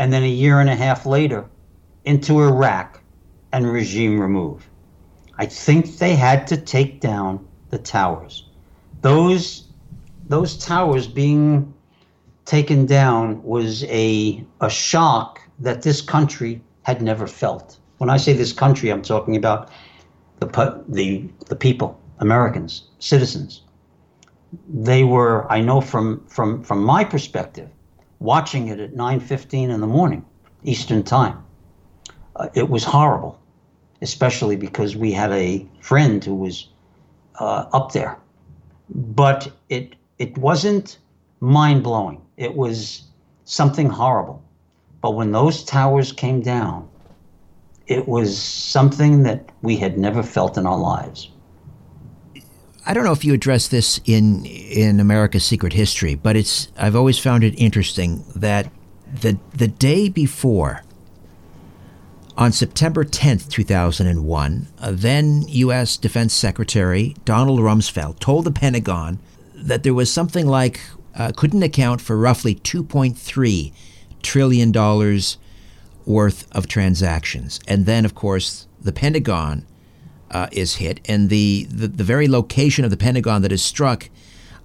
[0.00, 1.44] and then a year and a half later
[2.06, 3.02] into Iraq
[3.52, 4.66] and regime remove.
[5.36, 8.46] I think they had to take down the towers.
[9.02, 9.64] Those
[10.26, 11.74] those towers being
[12.46, 17.78] taken down was a a shock that this country had never felt.
[17.98, 19.68] When I say this country, I'm talking about
[20.38, 20.46] the
[20.88, 23.60] the the people, Americans, citizens.
[24.66, 27.68] They were, I know from from from my perspective,
[28.20, 30.24] watching it at 9:15 in the morning,
[30.62, 31.42] Eastern Time.
[32.36, 33.40] Uh, it was horrible
[34.02, 36.68] especially because we had a friend who was
[37.38, 38.18] uh, up there.
[38.94, 40.98] But it it wasn't
[41.40, 42.20] mind blowing.
[42.36, 43.02] It was
[43.44, 44.42] something horrible.
[45.00, 46.88] But when those towers came down,
[47.86, 51.30] it was something that we had never felt in our lives.
[52.86, 56.96] I don't know if you address this in in America's Secret History, but it's I've
[56.96, 58.70] always found it interesting that
[59.12, 60.82] the the day before
[62.40, 65.98] on September 10th, 2001, then U.S.
[65.98, 69.18] Defense Secretary Donald Rumsfeld told the Pentagon
[69.54, 70.80] that there was something like,
[71.14, 73.72] uh, couldn't account for roughly $2.3
[74.22, 74.72] trillion
[76.06, 77.60] worth of transactions.
[77.68, 79.66] And then, of course, the Pentagon
[80.30, 84.08] uh, is hit, and the, the, the very location of the Pentagon that is struck,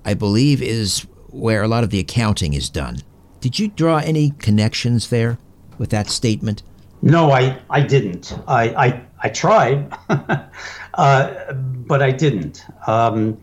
[0.04, 2.98] I believe, is where a lot of the accounting is done.
[3.42, 5.38] Did you draw any connections there
[5.78, 6.64] with that statement?
[7.02, 8.38] No, I, I didn't.
[8.48, 9.94] I, I, I tried,
[10.94, 12.66] uh, but I didn't.
[12.88, 13.38] Um,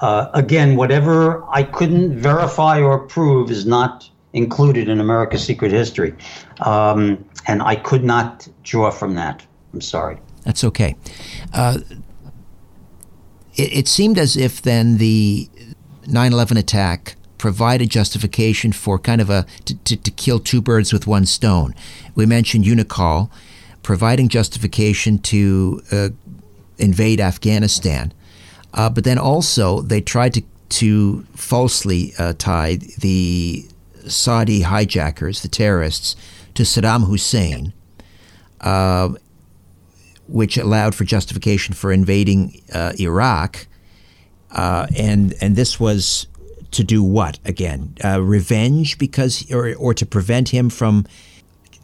[0.00, 6.14] uh, again, whatever I couldn't verify or prove is not included in America's Secret History.
[6.60, 9.46] Um, and I could not draw from that.
[9.72, 10.18] I'm sorry.
[10.44, 10.96] That's okay.
[11.52, 11.78] Uh,
[13.54, 15.48] it, it seemed as if then the
[16.06, 20.92] 9 11 attack provided justification for kind of a to, to, to kill two birds
[20.92, 21.74] with one stone.
[22.14, 23.30] We mentioned Unocal
[23.82, 26.08] providing justification to uh,
[26.78, 28.12] invade Afghanistan,
[28.72, 33.66] uh, but then also they tried to to falsely uh, tie the
[34.06, 36.16] Saudi hijackers, the terrorists,
[36.54, 37.72] to Saddam Hussein,
[38.60, 39.10] uh,
[40.26, 43.66] which allowed for justification for invading uh, Iraq,
[44.50, 46.26] uh, and and this was
[46.74, 47.96] to do what again?
[48.04, 51.06] Uh, revenge because, or, or to prevent him from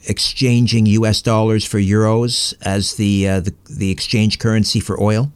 [0.09, 1.23] exchanging U.S.
[1.23, 5.33] dollars for euros as the, uh, the the exchange currency for oil?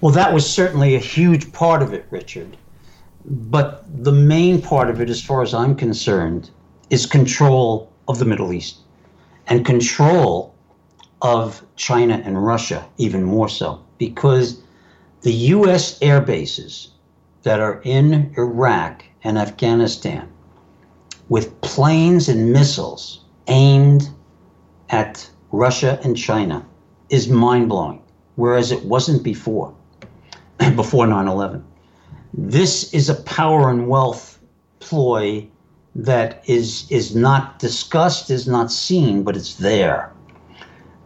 [0.00, 2.56] Well, that was certainly a huge part of it, Richard.
[3.24, 6.50] But the main part of it, as far as I'm concerned,
[6.88, 8.78] is control of the Middle East
[9.46, 10.49] and control
[11.22, 14.60] of China and Russia, even more so, because
[15.22, 15.98] the U.S.
[16.00, 16.90] air bases
[17.42, 20.28] that are in Iraq and Afghanistan
[21.28, 24.08] with planes and missiles aimed
[24.90, 26.64] at Russia and China
[27.08, 28.02] is mind blowing,
[28.36, 29.74] whereas it wasn't before,
[30.76, 31.64] before 9 11.
[32.32, 34.38] This is a power and wealth
[34.78, 35.46] ploy
[35.94, 40.12] that is, is not discussed, is not seen, but it's there.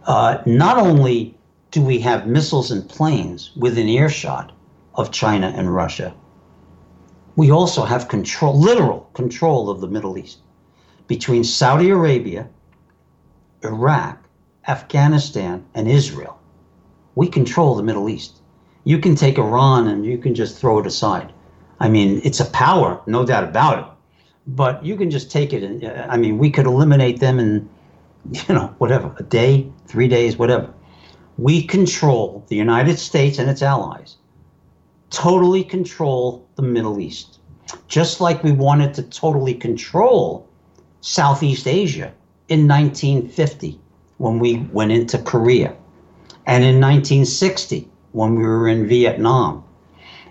[0.07, 1.37] Uh, not only
[1.71, 4.53] do we have missiles and planes within earshot
[4.95, 6.15] of China and Russia,
[7.37, 10.39] we also have control, literal control of the Middle East
[11.09, 12.49] between Saudi Arabia,
[13.63, 14.19] Iraq,
[14.69, 16.39] Afghanistan, and Israel.
[17.15, 18.41] We control the Middle East.
[18.85, 21.33] You can take Iran and you can just throw it aside.
[21.81, 23.85] I mean, it's a power, no doubt about it.
[24.47, 25.63] But you can just take it.
[25.63, 27.69] And, uh, I mean, we could eliminate them in,
[28.31, 30.73] you know, whatever, a day, three days, whatever.
[31.37, 34.17] We control the United States and its allies
[35.15, 37.39] totally control the Middle East.
[37.87, 40.49] Just like we wanted to totally control
[41.01, 42.13] Southeast Asia
[42.49, 43.81] in 1950
[44.19, 45.75] when we went into Korea,
[46.47, 49.65] and in 1960 when we were in Vietnam,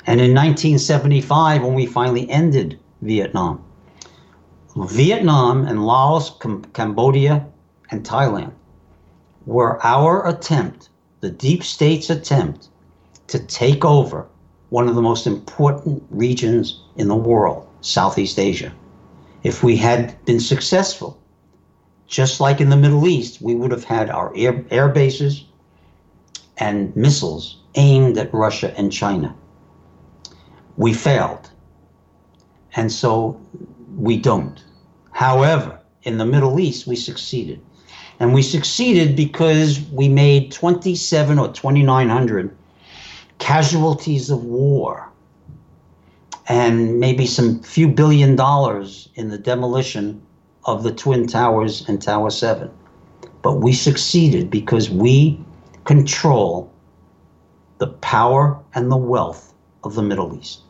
[0.06, 3.64] and in 1975 when we finally ended Vietnam.
[4.76, 6.32] Vietnam and Laos,
[6.74, 7.46] Cambodia,
[7.92, 8.52] and Thailand
[9.46, 10.90] were our attempt,
[11.22, 12.70] the deep state's attempt,
[13.28, 14.28] to take over
[14.70, 18.74] one of the most important regions in the world, Southeast Asia.
[19.44, 21.20] If we had been successful,
[22.08, 25.46] just like in the Middle East, we would have had our air, air bases
[26.58, 29.36] and missiles aimed at Russia and China.
[30.78, 31.50] We failed.
[32.76, 33.40] And so
[33.96, 34.64] we don't.
[35.12, 37.62] However, in the Middle East, we succeeded.
[38.24, 42.56] And we succeeded because we made 27 or 2,900
[43.40, 45.10] casualties of war
[46.48, 50.22] and maybe some few billion dollars in the demolition
[50.64, 52.72] of the Twin Towers and Tower 7.
[53.42, 55.38] But we succeeded because we
[55.84, 56.72] control
[57.80, 59.54] the power and the wealth
[59.84, 60.62] of the Middle East.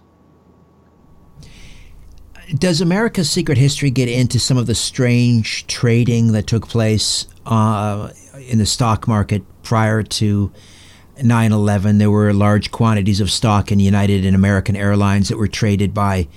[2.49, 8.09] Does America's secret history get into some of the strange trading that took place uh,
[8.47, 10.51] in the stock market prior to
[11.21, 11.99] 9 11?
[11.99, 16.27] There were large quantities of stock in United and American Airlines that were traded by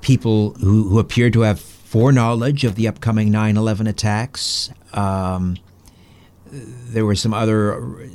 [0.00, 4.70] people who, who appeared to have foreknowledge of the upcoming 9 11 attacks.
[4.92, 5.56] Um,
[6.50, 8.10] there were some other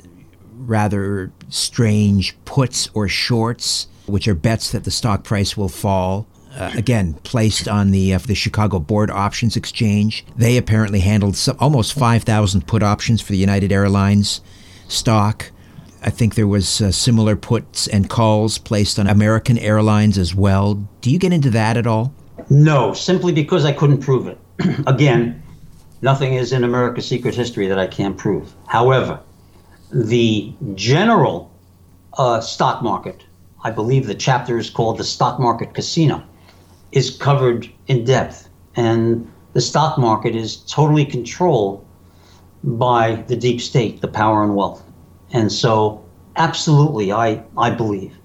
[0.55, 6.27] rather strange puts or shorts, which are bets that the stock price will fall.
[6.55, 10.23] Uh, again, placed on the uh, the Chicago Board Options Exchange.
[10.35, 14.41] They apparently handled some, almost 5,000 put options for the United Airlines
[14.87, 15.51] stock.
[16.03, 20.75] I think there was uh, similar puts and calls placed on American Airlines as well.
[21.01, 22.13] Do you get into that at all?
[22.49, 24.37] No, simply because I couldn't prove it.
[24.87, 25.41] Again,
[26.01, 28.53] nothing is in America's secret history that I can't prove.
[28.67, 29.19] However,
[29.91, 31.51] the general
[32.17, 33.23] uh, stock market,
[33.63, 36.23] I believe the chapter is called the Stock Market Casino,
[36.93, 38.49] is covered in depth.
[38.75, 41.85] And the stock market is totally controlled
[42.63, 44.83] by the deep state, the power and wealth.
[45.31, 46.03] And so,
[46.37, 48.15] absolutely, I, I believe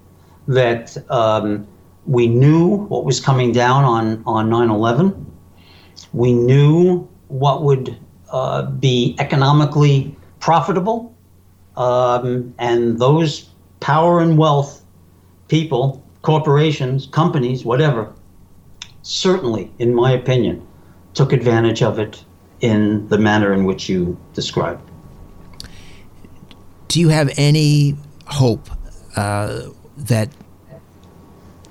[0.46, 1.66] that um,
[2.06, 5.26] we knew what was coming down on, on 9 11.
[6.12, 7.98] We knew what would
[8.30, 11.14] uh, be economically profitable.
[11.76, 13.48] Um, and those
[13.80, 14.84] power and wealth
[15.48, 18.12] people, corporations, companies, whatever,
[19.08, 20.64] certainly, in my opinion,
[21.14, 22.22] took advantage of it
[22.60, 24.82] in the manner in which you described.
[26.88, 27.96] Do you have any
[28.26, 28.68] hope
[29.16, 29.62] uh,
[29.96, 30.28] that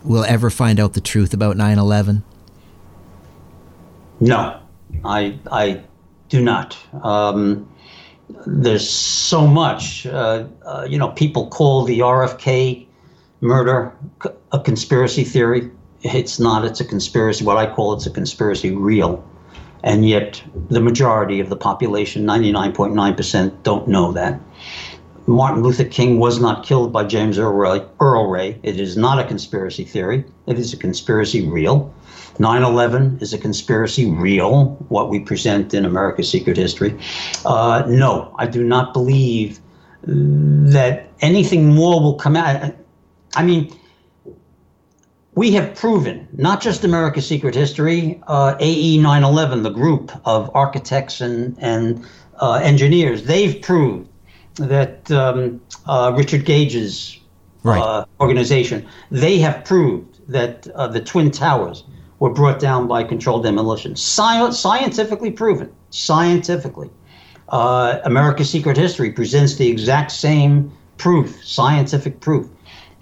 [0.04, 2.24] we'll ever find out the truth about 9 11?
[4.20, 4.60] No,
[5.06, 5.84] I, I
[6.30, 6.76] do not.
[7.04, 7.70] Um,
[8.48, 10.08] there's so much.
[10.08, 12.88] Uh, uh, you know, people call the RFK
[13.42, 13.96] murder
[14.52, 15.70] a conspiracy theory.
[16.02, 16.66] It's not.
[16.66, 17.44] It's a conspiracy.
[17.44, 19.24] What I call it's a conspiracy real.
[19.84, 24.40] And yet, the majority of the population, 99.9%, don't know that.
[25.28, 27.86] Martin Luther King was not killed by James Earl Ray.
[28.00, 28.60] Earl Ray.
[28.64, 30.24] It is not a conspiracy theory.
[30.48, 31.94] It is a conspiracy real.
[32.40, 36.98] 9 11 is a conspiracy real, what we present in America's Secret History.
[37.46, 39.60] Uh, no, I do not believe
[40.04, 42.74] that anything more will come out.
[43.36, 43.76] I mean,
[45.38, 50.50] we have proven, not just America's Secret History, uh, AE 9 11, the group of
[50.56, 52.04] architects and, and
[52.42, 54.10] uh, engineers, they've proved
[54.56, 57.20] that um, uh, Richard Gage's
[57.62, 57.80] right.
[57.80, 61.84] Uh, organization, they have proved that uh, the Twin Towers
[62.18, 63.92] were brought down by controlled demolition.
[63.92, 65.72] Sci- scientifically proven.
[65.92, 66.90] Scientifically.
[67.50, 72.50] Uh, America's Secret History presents the exact same proof, scientific proof.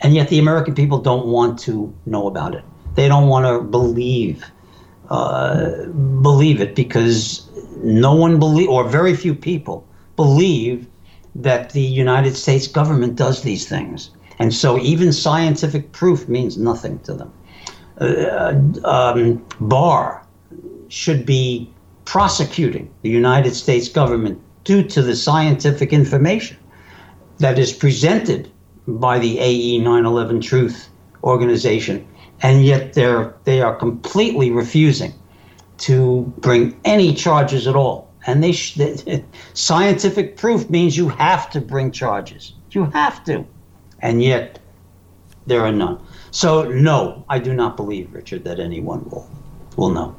[0.02, 2.64] And yet the American people don't want to know about it.
[2.96, 4.44] They don't want to believe
[5.10, 5.86] uh,
[6.22, 10.88] believe it because no one believe or very few people believe
[11.36, 14.10] that the United States government does these things.
[14.40, 17.34] And so even scientific proof means nothing to them.
[18.00, 20.26] Uh, um, Barr
[20.88, 21.70] should be
[22.06, 26.58] prosecuting the United States government due to the scientific information
[27.38, 28.52] that is presented
[28.88, 30.90] by the AE 9/11 Truth
[31.24, 32.06] organization,
[32.42, 35.14] and yet they're they are completely refusing
[35.78, 38.12] to bring any charges at all.
[38.28, 38.80] And they sh-
[39.54, 42.54] scientific proof means you have to bring charges.
[42.72, 43.46] You have to,
[44.02, 44.60] and yet
[45.48, 46.00] there are none.
[46.32, 49.30] So no, I do not believe, Richard, that anyone will
[49.76, 50.16] will know.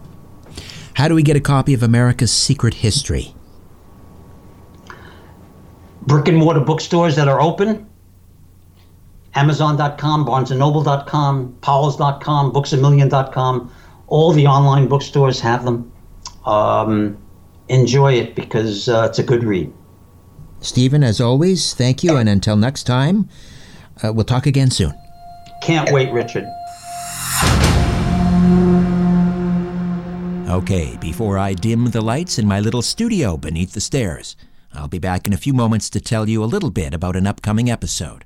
[0.95, 3.35] How do we get a copy of America's Secret History?
[6.07, 7.87] Brick and mortar bookstores that are open.
[9.37, 13.73] Amazon.com, BarnesandNoble.com, Powell's.com, BooksAMillion.com.
[14.09, 15.93] All the online bookstores have them.
[16.47, 17.19] Um,
[17.69, 19.73] enjoy it because uh, it's a good read.
[20.61, 23.29] Steven, as always, thank you, and until next time,
[24.03, 24.95] uh, we'll talk again soon.
[25.63, 26.47] Can't wait, Richard.
[30.49, 34.37] Okay, before I dim the lights in my little studio beneath the stairs,
[34.73, 37.27] I'll be back in a few moments to tell you a little bit about an
[37.27, 38.26] upcoming episode.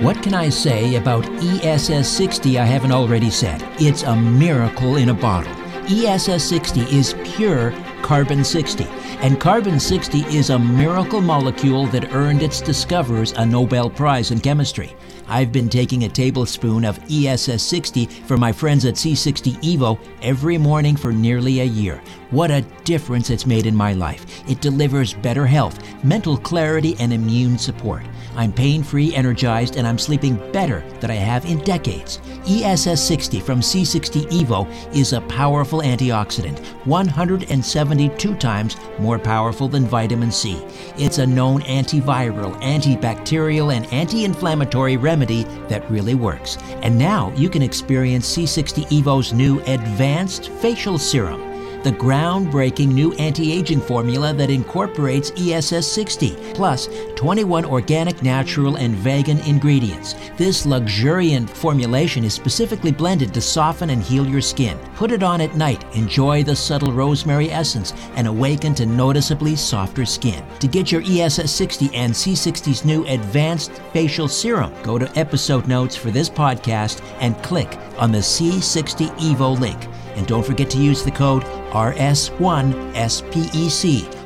[0.00, 3.62] What can I say about ESS 60 I haven't already said?
[3.78, 5.52] It's a miracle in a bottle.
[5.90, 8.84] ESS 60 is pure carbon 60,
[9.20, 14.40] and carbon 60 is a miracle molecule that earned its discoverers a Nobel Prize in
[14.40, 14.96] chemistry.
[15.28, 20.56] I've been taking a tablespoon of ESS 60 for my friends at C60 Evo every
[20.56, 22.02] morning for nearly a year.
[22.30, 24.24] What a difference it's made in my life.
[24.48, 28.02] It delivers better health, mental clarity, and immune support.
[28.40, 32.20] I'm pain free, energized, and I'm sleeping better than I have in decades.
[32.48, 34.66] ESS 60 from C60 Evo
[34.96, 40.54] is a powerful antioxidant, 172 times more powerful than vitamin C.
[40.96, 46.56] It's a known antiviral, antibacterial, and anti inflammatory remedy that really works.
[46.80, 51.49] And now you can experience C60 Evo's new advanced facial serum
[51.82, 58.94] the groundbreaking new anti aging formula that incorporates ESS 60, plus 21 organic, natural, and
[58.94, 60.14] vegan ingredients.
[60.36, 64.78] This luxuriant formulation is specifically blended to soften and heal your skin.
[64.94, 70.04] Put it on at night, enjoy the subtle rosemary essence, and awaken to noticeably softer
[70.04, 70.44] skin.
[70.58, 75.96] To get your ESS 60 and C60's new advanced facial serum, go to episode notes
[75.96, 79.86] for this podcast and click on the C60 Evo link.
[80.16, 82.32] And don't forget to use the code RS1SPEC,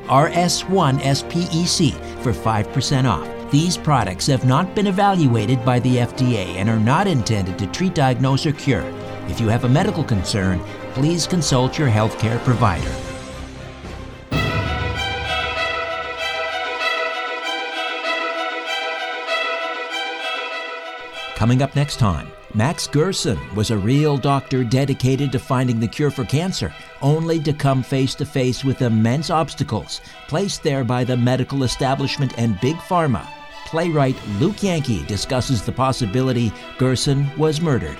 [0.07, 3.51] RS1SPEC for 5% off.
[3.51, 7.95] These products have not been evaluated by the FDA and are not intended to treat,
[7.95, 8.85] diagnose, or cure.
[9.29, 10.61] If you have a medical concern,
[10.95, 13.04] please consult your healthcare provider.
[21.35, 26.13] Coming up next time, Max Gerson was a real doctor dedicated to finding the cure
[26.13, 26.73] for cancer,
[27.03, 32.39] only to come face to face with immense obstacles placed there by the medical establishment
[32.39, 33.27] and big pharma.
[33.67, 37.99] Playwright Luke Yankee discusses the possibility Gerson was murdered.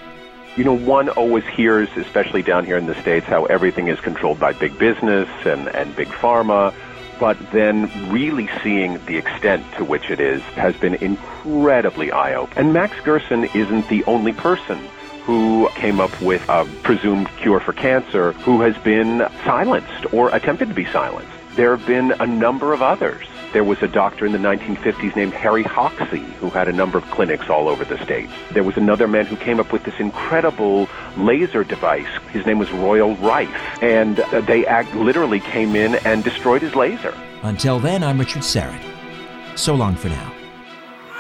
[0.57, 4.39] You know, one always hears, especially down here in the States, how everything is controlled
[4.39, 6.73] by big business and, and big pharma
[7.19, 12.59] but then really seeing the extent to which it is has been incredibly eye-opening.
[12.59, 14.79] And Max Gerson isn't the only person
[15.25, 20.69] who came up with a presumed cure for cancer who has been silenced or attempted
[20.69, 21.31] to be silenced.
[21.57, 23.27] There have been a number of others.
[23.55, 27.09] There was a doctor in the 1950s named Harry Hoxsey who had a number of
[27.13, 28.33] clinics all over the states.
[28.51, 32.09] There was another man who came up with this incredible laser device.
[32.33, 36.75] His name was Royal Rife, and uh, they act, literally came in and destroyed his
[36.75, 37.15] laser.
[37.45, 38.83] Until then, I'm Richard Syrett.
[39.57, 40.33] So long for now.